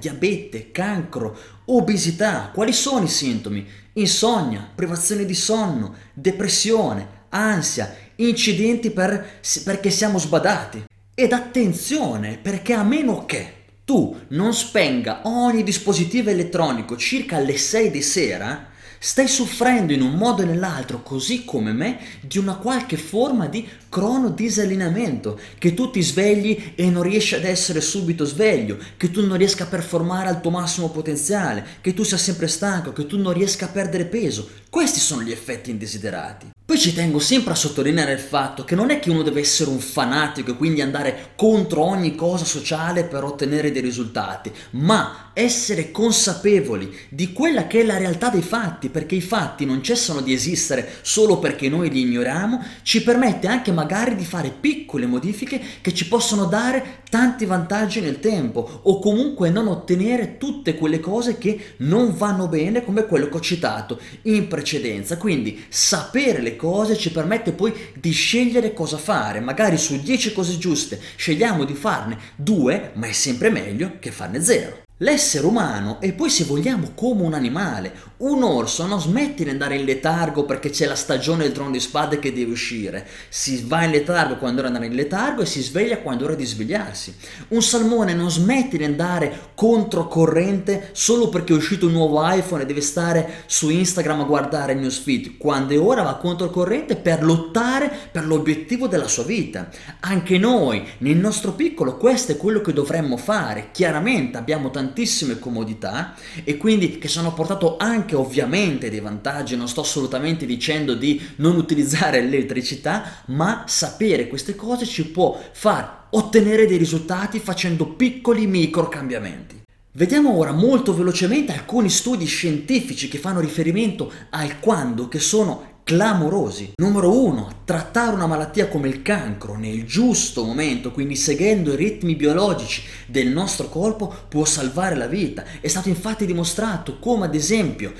diabete, 0.00 0.71
cancro, 0.71 1.37
obesità. 1.66 2.50
Quali 2.54 2.73
sono 2.73 3.04
i 3.04 3.09
sintomi? 3.09 3.69
Insonnia, 3.92 4.66
privazione 4.75 5.26
di 5.26 5.35
sonno, 5.35 5.95
depressione, 6.14 7.26
ansia, 7.28 7.95
incidenti 8.16 8.92
per, 8.92 9.40
perché 9.62 9.90
siamo 9.90 10.16
sbadati. 10.16 10.85
Ed 11.14 11.33
attenzione 11.33 12.38
perché 12.40 12.73
a 12.73 12.83
meno 12.83 13.26
che 13.26 13.52
tu 13.85 14.16
non 14.28 14.54
spenga 14.54 15.21
ogni 15.25 15.62
dispositivo 15.62 16.30
elettronico 16.30 16.97
circa 16.97 17.37
alle 17.37 17.59
6 17.59 17.90
di 17.90 18.00
sera, 18.00 18.69
Stai 19.02 19.28
soffrendo 19.28 19.95
in 19.95 20.02
un 20.02 20.12
modo 20.12 20.42
o 20.42 20.45
nell'altro, 20.45 21.02
così 21.02 21.47
come 21.47 21.73
me, 21.73 21.99
di 22.21 22.37
una 22.37 22.57
qualche 22.57 22.99
forma 22.99 23.47
di 23.47 23.66
crono 23.88 24.28
disallineamento, 24.28 25.40
che 25.57 25.73
tu 25.73 25.90
ti 25.90 26.02
svegli 26.02 26.75
e 26.75 26.90
non 26.90 27.02
riesci 27.02 27.35
ad 27.35 27.45
essere 27.45 27.80
subito 27.80 28.26
sveglio, 28.26 28.76
che 28.99 29.11
tu 29.11 29.25
non 29.25 29.38
riesca 29.38 29.64
a 29.64 29.69
performare 29.69 30.28
al 30.28 30.42
tuo 30.42 30.50
massimo 30.50 30.90
potenziale, 30.90 31.64
che 31.80 31.95
tu 31.95 32.02
sia 32.02 32.19
sempre 32.19 32.47
stanco, 32.47 32.92
che 32.92 33.07
tu 33.07 33.16
non 33.16 33.33
riesca 33.33 33.64
a 33.64 33.69
perdere 33.71 34.04
peso. 34.04 34.47
Questi 34.69 35.00
sono 35.00 35.23
gli 35.23 35.33
effetti 35.33 35.71
indesiderati. 35.71 36.50
Poi 36.70 36.78
ci 36.78 36.94
tengo 36.94 37.18
sempre 37.18 37.54
a 37.54 37.56
sottolineare 37.56 38.12
il 38.12 38.20
fatto 38.20 38.62
che 38.62 38.76
non 38.76 38.90
è 38.90 39.00
che 39.00 39.10
uno 39.10 39.22
deve 39.22 39.40
essere 39.40 39.70
un 39.70 39.80
fanatico 39.80 40.52
e 40.52 40.56
quindi 40.56 40.80
andare 40.80 41.32
contro 41.34 41.82
ogni 41.82 42.14
cosa 42.14 42.44
sociale 42.44 43.02
per 43.02 43.24
ottenere 43.24 43.72
dei 43.72 43.82
risultati, 43.82 44.52
ma 44.74 45.30
essere 45.32 45.90
consapevoli 45.90 46.96
di 47.08 47.32
quella 47.32 47.66
che 47.66 47.80
è 47.80 47.84
la 47.84 47.96
realtà 47.96 48.28
dei 48.28 48.42
fatti, 48.42 48.88
perché 48.88 49.16
i 49.16 49.20
fatti 49.20 49.64
non 49.64 49.82
cessano 49.82 50.20
di 50.20 50.32
esistere 50.32 50.88
solo 51.02 51.40
perché 51.40 51.68
noi 51.68 51.90
li 51.90 52.02
ignoriamo, 52.02 52.62
ci 52.82 53.02
permette 53.02 53.48
anche 53.48 53.72
magari 53.72 54.14
di 54.14 54.24
fare 54.24 54.50
piccole 54.50 55.06
modifiche 55.06 55.60
che 55.80 55.92
ci 55.92 56.06
possono 56.06 56.44
dare 56.44 56.98
tanti 57.10 57.46
vantaggi 57.46 58.00
nel 58.00 58.20
tempo 58.20 58.80
o 58.84 59.00
comunque 59.00 59.50
non 59.50 59.66
ottenere 59.66 60.36
tutte 60.38 60.76
quelle 60.76 61.00
cose 61.00 61.36
che 61.36 61.74
non 61.78 62.16
vanno 62.16 62.46
bene 62.46 62.84
come 62.84 63.06
quello 63.06 63.28
che 63.28 63.36
ho 63.36 63.40
citato 63.40 63.98
in 64.22 64.46
precedenza. 64.46 65.16
Quindi 65.16 65.64
sapere 65.68 66.40
le 66.40 66.58
cose 66.61 66.99
ci 66.99 67.11
permette 67.11 67.52
poi 67.52 67.73
di 67.99 68.11
scegliere 68.11 68.75
cosa 68.75 68.99
fare. 68.99 69.40
Magari 69.40 69.79
su 69.79 69.99
10 69.99 70.35
cose 70.35 70.59
giuste 70.59 71.00
scegliamo 71.17 71.64
di 71.64 71.73
farne 71.73 72.19
due, 72.37 72.90
ma 72.97 73.07
è 73.07 73.12
sempre 73.12 73.49
meglio 73.49 73.97
che 73.99 74.11
farne 74.11 74.43
zero. 74.43 74.83
L'essere 74.99 75.47
umano 75.47 75.99
e 76.02 76.12
poi 76.12 76.29
se 76.29 76.45
vogliamo 76.45 76.93
come 76.95 77.23
un 77.23 77.33
animale, 77.33 77.95
un 78.20 78.42
orso 78.42 78.84
non 78.86 79.00
smette 79.00 79.44
di 79.44 79.50
andare 79.50 79.76
in 79.76 79.84
letargo 79.84 80.44
perché 80.44 80.68
c'è 80.68 80.86
la 80.86 80.94
stagione 80.94 81.44
del 81.44 81.52
trono 81.52 81.70
di 81.70 81.80
spade 81.80 82.18
che 82.18 82.34
deve 82.34 82.52
uscire, 82.52 83.06
si 83.30 83.64
va 83.66 83.84
in 83.84 83.92
letargo 83.92 84.36
quando 84.36 84.62
è 84.62 84.66
andare 84.66 84.86
in 84.86 84.94
letargo 84.94 85.40
e 85.40 85.46
si 85.46 85.62
sveglia 85.62 85.98
quando 85.98 86.24
è 86.24 86.26
ora 86.26 86.36
di 86.36 86.44
svegliarsi. 86.44 87.14
Un 87.48 87.62
salmone 87.62 88.12
non 88.12 88.30
smette 88.30 88.76
di 88.76 88.84
andare 88.84 89.52
controcorrente 89.54 90.90
solo 90.92 91.30
perché 91.30 91.54
è 91.54 91.56
uscito 91.56 91.86
un 91.86 91.92
nuovo 91.92 92.20
iPhone 92.30 92.62
e 92.62 92.66
deve 92.66 92.82
stare 92.82 93.44
su 93.46 93.70
Instagram 93.70 94.20
a 94.20 94.24
guardare 94.24 94.72
il 94.72 94.80
newsfeed, 94.80 95.38
quando 95.38 95.72
è 95.72 95.78
ora 95.78 96.02
va 96.02 96.16
controcorrente 96.16 96.96
per 96.96 97.24
lottare 97.24 97.90
per 98.12 98.26
l'obiettivo 98.26 98.86
della 98.86 99.08
sua 99.08 99.24
vita. 99.24 99.70
Anche 100.00 100.36
noi, 100.36 100.86
nel 100.98 101.16
nostro 101.16 101.52
piccolo, 101.52 101.96
questo 101.96 102.32
è 102.32 102.36
quello 102.36 102.60
che 102.60 102.74
dovremmo 102.74 103.16
fare. 103.16 103.68
Chiaramente 103.72 104.36
abbiamo 104.36 104.70
tantissime 104.70 105.38
comodità 105.38 106.14
e 106.44 106.58
quindi 106.58 106.98
che 106.98 107.08
sono 107.08 107.32
portato 107.32 107.76
anche 107.78 108.08
ovviamente 108.17 108.90
dei 108.90 109.00
vantaggi, 109.00 109.57
non 109.57 109.69
sto 109.69 109.81
assolutamente 109.81 110.47
dicendo 110.47 110.95
di 110.95 111.21
non 111.37 111.57
utilizzare 111.57 112.21
l'elettricità, 112.21 113.23
ma 113.26 113.64
sapere 113.67 114.29
queste 114.29 114.55
cose 114.55 114.87
ci 114.87 115.07
può 115.09 115.40
far 115.52 116.07
ottenere 116.11 116.67
dei 116.67 116.76
risultati 116.76 117.38
facendo 117.38 117.87
piccoli 117.87 118.47
micro 118.47 118.88
cambiamenti. 118.88 119.59
Vediamo 119.93 120.37
ora 120.37 120.52
molto 120.52 120.95
velocemente 120.95 121.52
alcuni 121.52 121.90
studi 121.90 122.25
scientifici 122.25 123.09
che 123.09 123.19
fanno 123.19 123.40
riferimento 123.40 124.12
al 124.31 124.61
quando, 124.61 125.09
che 125.09 125.19
sono 125.19 125.69
clamorosi. 125.84 126.72
Numero 126.76 127.25
uno, 127.25 127.62
trattare 127.64 128.14
una 128.14 128.26
malattia 128.26 128.68
come 128.68 128.88
il 128.88 129.02
cancro 129.02 129.56
nel 129.56 129.84
giusto 129.84 130.44
momento, 130.44 130.92
quindi 130.92 131.16
seguendo 131.16 131.72
i 131.72 131.76
ritmi 131.76 132.14
biologici 132.14 132.82
del 133.06 133.28
nostro 133.28 133.68
corpo, 133.68 134.12
può 134.28 134.44
salvare 134.44 134.96
la 134.96 135.06
vita. 135.06 135.44
È 135.60 135.68
stato 135.68 135.88
infatti 135.88 136.26
dimostrato 136.26 136.99
come 136.99 137.26
ad 137.26 137.34
esempio 137.34 137.92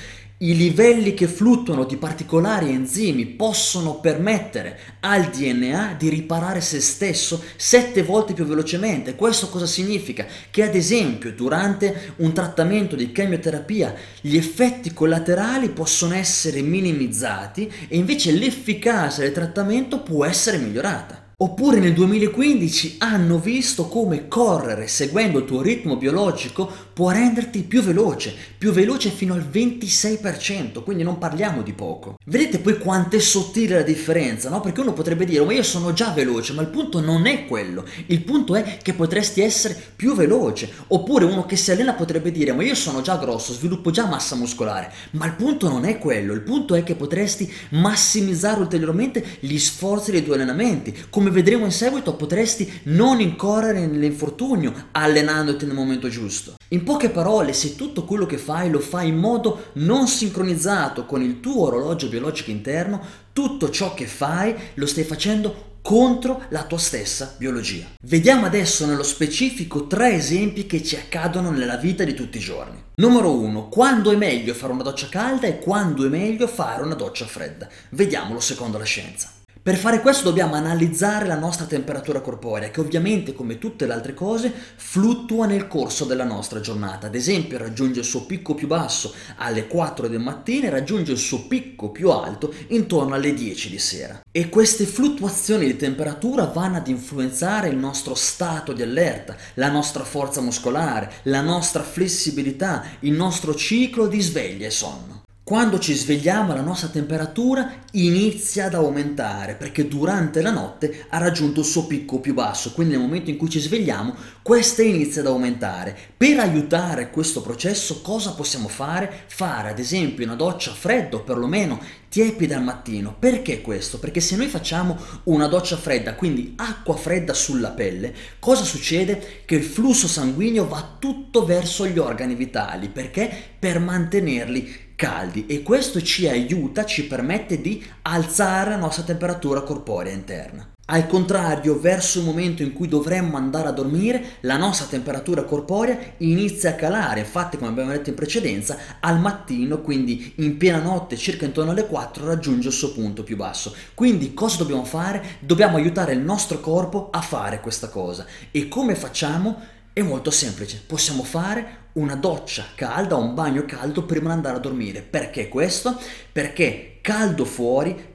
i 0.43 0.57
livelli 0.57 1.13
che 1.13 1.27
fluttuano 1.27 1.85
di 1.85 1.99
particolari 1.99 2.71
enzimi 2.71 3.27
possono 3.27 4.01
permettere 4.01 4.79
al 5.01 5.29
DNA 5.29 5.97
di 5.99 6.09
riparare 6.09 6.63
se 6.63 6.81
stesso 6.81 7.43
sette 7.57 8.03
volte 8.03 8.33
più 8.33 8.47
velocemente. 8.47 9.17
Questo 9.17 9.51
cosa 9.51 9.67
significa? 9.67 10.25
Che 10.51 10.63
ad 10.63 10.75
esempio 10.75 11.35
durante 11.35 12.15
un 12.17 12.33
trattamento 12.33 12.97
di 12.97 13.13
chemioterapia 13.13 13.95
gli 14.23 14.37
effetti 14.37 14.95
collaterali 14.95 15.69
possono 15.69 16.15
essere 16.15 16.63
minimizzati 16.63 17.71
e 17.89 17.99
invece 17.99 18.33
l'efficacia 18.33 19.21
del 19.21 19.33
trattamento 19.33 20.01
può 20.01 20.25
essere 20.25 20.57
migliorata. 20.57 21.20
Oppure 21.43 21.79
nel 21.79 21.95
2015 21.95 22.97
hanno 22.99 23.39
visto 23.39 23.87
come 23.87 24.29
correre 24.29 24.87
seguendo 24.89 25.39
il 25.39 25.47
tuo 25.47 25.63
ritmo 25.63 25.97
biologico 25.97 26.71
può 27.01 27.09
renderti 27.13 27.63
più 27.63 27.81
veloce, 27.81 28.35
più 28.59 28.73
veloce 28.73 29.09
fino 29.09 29.33
al 29.33 29.49
26%, 29.51 30.83
quindi 30.83 31.03
non 31.03 31.17
parliamo 31.17 31.63
di 31.63 31.73
poco. 31.73 32.17
Vedete 32.27 32.59
poi 32.59 32.77
quanto 32.77 33.17
è 33.17 33.21
sottile 33.21 33.77
la 33.77 33.83
differenza, 33.83 34.51
no? 34.51 34.61
Perché 34.61 34.83
uno 34.83 34.93
potrebbe 34.93 35.25
dire, 35.25 35.43
ma 35.43 35.55
io 35.55 35.63
sono 35.63 35.95
già 35.95 36.11
veloce, 36.11 36.53
ma 36.53 36.61
il 36.61 36.69
punto 36.69 37.01
non 37.01 37.25
è 37.25 37.47
quello, 37.47 37.87
il 38.05 38.21
punto 38.21 38.55
è 38.55 38.77
che 38.83 38.93
potresti 38.93 39.41
essere 39.41 39.75
più 39.97 40.15
veloce. 40.15 40.71
Oppure 40.89 41.25
uno 41.25 41.47
che 41.47 41.57
si 41.57 41.71
allena 41.71 41.95
potrebbe 41.95 42.31
dire, 42.31 42.53
ma 42.53 42.63
io 42.63 42.75
sono 42.75 43.01
già 43.01 43.17
grosso, 43.17 43.55
sviluppo 43.55 43.91
già 43.91 44.05
massa 44.05 44.37
muscolare, 44.37 44.93
ma 45.13 45.25
il 45.25 45.37
punto 45.37 45.71
non 45.71 45.87
è 45.87 45.97
quello, 45.97 46.35
il 46.35 46.43
punto 46.43 46.75
è 46.75 46.83
che 46.83 46.97
potresti 46.97 47.51
massimizzare 47.71 48.61
ulteriormente 48.61 49.25
gli 49.41 49.59
sforzi 49.59 50.11
dei 50.11 50.23
tuoi 50.23 50.37
allenamenti, 50.37 50.95
come 51.09 51.30
come 51.31 51.43
vedremo 51.43 51.65
in 51.65 51.71
seguito, 51.71 52.15
potresti 52.15 52.81
non 52.85 53.21
incorrere 53.21 53.87
nell'infortunio 53.87 54.89
allenandoti 54.91 55.65
nel 55.65 55.77
momento 55.77 56.09
giusto. 56.09 56.55
In 56.71 56.83
poche 56.83 57.09
parole, 57.09 57.53
se 57.53 57.77
tutto 57.77 58.05
quello 58.05 58.27
che 58.27 58.37
fai 58.37 58.69
lo 58.69 58.81
fai 58.81 59.09
in 59.09 59.17
modo 59.17 59.71
non 59.75 60.09
sincronizzato 60.09 61.07
con 61.07 61.23
il 61.23 61.39
tuo 61.39 61.67
orologio 61.67 62.09
biologico 62.09 62.51
interno, 62.51 63.01
tutto 63.33 63.71
ciò 63.71 63.95
che 63.95 64.07
fai 64.07 64.55
lo 64.75 64.87
stai 64.87 65.05
facendo 65.05 65.69
contro 65.83 66.43
la 66.49 66.65
tua 66.65 66.79
stessa 66.79 67.37
biologia. 67.39 67.87
Vediamo 68.03 68.47
adesso 68.47 68.85
nello 68.85 69.05
specifico 69.05 69.87
tre 69.87 70.15
esempi 70.15 70.67
che 70.67 70.83
ci 70.83 70.97
accadono 70.97 71.51
nella 71.51 71.77
vita 71.77 72.03
di 72.03 72.15
tutti 72.15 72.39
i 72.39 72.41
giorni. 72.41 72.83
Numero 72.97 73.33
1. 73.39 73.69
Quando 73.69 74.11
è 74.11 74.17
meglio 74.17 74.53
fare 74.53 74.73
una 74.73 74.83
doccia 74.83 75.09
calda 75.09 75.47
e 75.47 75.61
quando 75.61 76.05
è 76.05 76.09
meglio 76.09 76.49
fare 76.49 76.83
una 76.83 76.95
doccia 76.95 77.25
fredda. 77.25 77.69
Vediamolo 77.91 78.41
secondo 78.41 78.77
la 78.77 78.85
scienza. 78.85 79.39
Per 79.63 79.77
fare 79.77 80.01
questo 80.01 80.25
dobbiamo 80.25 80.55
analizzare 80.55 81.27
la 81.27 81.39
nostra 81.39 81.67
temperatura 81.67 82.23
corporea, 82.23 82.71
che 82.71 82.81
ovviamente 82.81 83.35
come 83.35 83.59
tutte 83.59 83.87
le 83.87 83.93
altre 83.93 84.15
cose 84.15 84.51
fluttua 84.51 85.45
nel 85.45 85.69
corso 85.69 86.07
della 86.07 86.25
nostra 86.25 86.61
giornata. 86.61 87.09
Ad 87.09 87.15
esempio 87.15 87.59
raggiunge 87.59 88.01
il 88.01 88.07
suo 88.07 88.25
picco 88.25 88.55
più 88.55 88.67
basso 88.67 89.13
alle 89.37 89.67
4 89.67 90.09
del 90.09 90.19
mattino 90.19 90.65
e 90.65 90.71
raggiunge 90.71 91.13
il 91.13 91.19
suo 91.19 91.47
picco 91.47 91.91
più 91.91 92.09
alto 92.09 92.55
intorno 92.69 93.15
alle 93.15 93.35
10 93.35 93.69
di 93.69 93.79
sera. 93.79 94.23
E 94.33 94.49
queste 94.49 94.87
fluttuazioni 94.87 95.67
di 95.67 95.77
temperatura 95.77 96.47
vanno 96.47 96.79
ad 96.79 96.89
influenzare 96.89 97.69
il 97.69 97.77
nostro 97.77 98.15
stato 98.15 98.73
di 98.73 98.81
allerta, 98.81 99.37
la 99.55 99.69
nostra 99.69 100.05
forza 100.05 100.41
muscolare, 100.41 101.13
la 101.25 101.43
nostra 101.43 101.83
flessibilità, 101.83 102.83
il 103.01 103.13
nostro 103.13 103.55
ciclo 103.55 104.07
di 104.07 104.23
sveglia 104.23 104.69
e 104.69 104.71
sonno. 104.71 105.21
Quando 105.51 105.81
ci 105.81 105.95
svegliamo 105.95 106.55
la 106.55 106.61
nostra 106.61 106.87
temperatura 106.87 107.73
inizia 107.95 108.67
ad 108.67 108.75
aumentare 108.75 109.55
perché 109.55 109.89
durante 109.89 110.43
la 110.43 110.53
notte 110.53 111.07
ha 111.09 111.19
raggiunto 111.19 111.59
il 111.59 111.67
suo 111.67 111.89
picco 111.89 112.21
più 112.21 112.35
basso, 112.35 112.73
quindi 112.73 112.93
nel 112.93 113.03
momento 113.03 113.31
in 113.31 113.37
cui 113.37 113.51
ci 113.51 113.59
svegliamo 113.59 114.15
questa 114.43 114.83
inizia 114.83 115.23
ad 115.23 115.27
aumentare. 115.27 115.97
Per 116.17 116.39
aiutare 116.39 117.11
questo 117.11 117.41
processo 117.41 118.01
cosa 118.01 118.35
possiamo 118.35 118.69
fare? 118.69 119.25
Fare 119.27 119.71
ad 119.71 119.81
esempio 119.81 120.25
una 120.25 120.37
doccia 120.37 120.71
fredda 120.71 121.17
o 121.17 121.25
perlomeno 121.25 121.81
tiepida 122.09 122.57
al 122.57 122.63
mattino. 122.63 123.17
Perché 123.19 123.61
questo? 123.61 123.99
Perché 123.99 124.21
se 124.21 124.37
noi 124.37 124.47
facciamo 124.47 124.97
una 125.25 125.49
doccia 125.49 125.77
fredda, 125.77 126.15
quindi 126.15 126.53
acqua 126.59 126.95
fredda 126.95 127.35
sulla 127.35 127.71
pelle, 127.71 128.15
cosa 128.39 128.63
succede? 128.63 129.43
Che 129.45 129.57
il 129.57 129.65
flusso 129.65 130.07
sanguigno 130.07 130.69
va 130.69 130.97
tutto 130.97 131.45
verso 131.45 131.89
gli 131.89 131.99
organi 131.99 132.37
vitali. 132.37 132.89
Perché? 132.89 133.29
Per 133.59 133.81
mantenerli 133.81 134.89
caldi 135.01 135.47
e 135.47 135.63
questo 135.63 136.03
ci 136.03 136.29
aiuta, 136.29 136.85
ci 136.85 137.07
permette 137.07 137.59
di 137.63 137.83
alzare 138.03 138.69
la 138.69 138.77
nostra 138.77 139.03
temperatura 139.03 139.63
corporea 139.63 140.13
interna. 140.13 140.69
Al 140.93 141.07
contrario, 141.07 141.81
verso 141.81 142.19
il 142.19 142.27
momento 142.27 142.63
in 142.63 142.75
cui 142.75 142.87
dovremmo 142.87 143.39
andare 143.39 143.69
a 143.69 143.73
dormire, 143.73 144.23
la 144.41 144.59
nostra 144.59 144.85
temperatura 144.85 145.45
corporea 145.45 145.97
inizia 146.19 146.71
a 146.71 146.75
calare. 146.75 147.21
Infatti, 147.21 147.57
come 147.57 147.71
abbiamo 147.71 147.93
detto 147.93 148.11
in 148.11 148.15
precedenza, 148.15 148.77
al 149.01 149.21
mattino, 149.21 149.81
quindi 149.81 150.35
in 150.37 150.59
piena 150.59 150.83
notte, 150.83 151.17
circa 151.17 151.47
intorno 151.47 151.71
alle 151.71 151.87
4, 151.87 152.27
raggiunge 152.27 152.69
il 152.69 152.75
suo 152.75 152.93
punto 152.93 153.23
più 153.23 153.37
basso. 153.37 153.75
Quindi 153.95 154.35
cosa 154.35 154.59
dobbiamo 154.59 154.85
fare? 154.85 155.39
Dobbiamo 155.39 155.79
aiutare 155.79 156.13
il 156.13 156.21
nostro 156.21 156.61
corpo 156.61 157.09
a 157.11 157.23
fare 157.23 157.61
questa 157.61 157.89
cosa. 157.89 158.27
E 158.51 158.69
come 158.69 158.95
facciamo? 158.95 159.79
È 159.93 160.03
molto 160.03 160.31
semplice, 160.31 160.81
possiamo 160.87 161.25
fare 161.25 161.89
una 161.95 162.15
doccia 162.15 162.65
calda 162.77 163.17
un 163.17 163.35
bagno 163.35 163.65
caldo 163.65 164.05
prima 164.05 164.29
di 164.29 164.37
andare 164.37 164.57
a 164.59 164.61
dormire. 164.61 165.03
Perché 165.03 165.49
questo? 165.49 165.99
Perché 166.31 166.99
caldo 167.01 167.45
fuori 167.45 168.09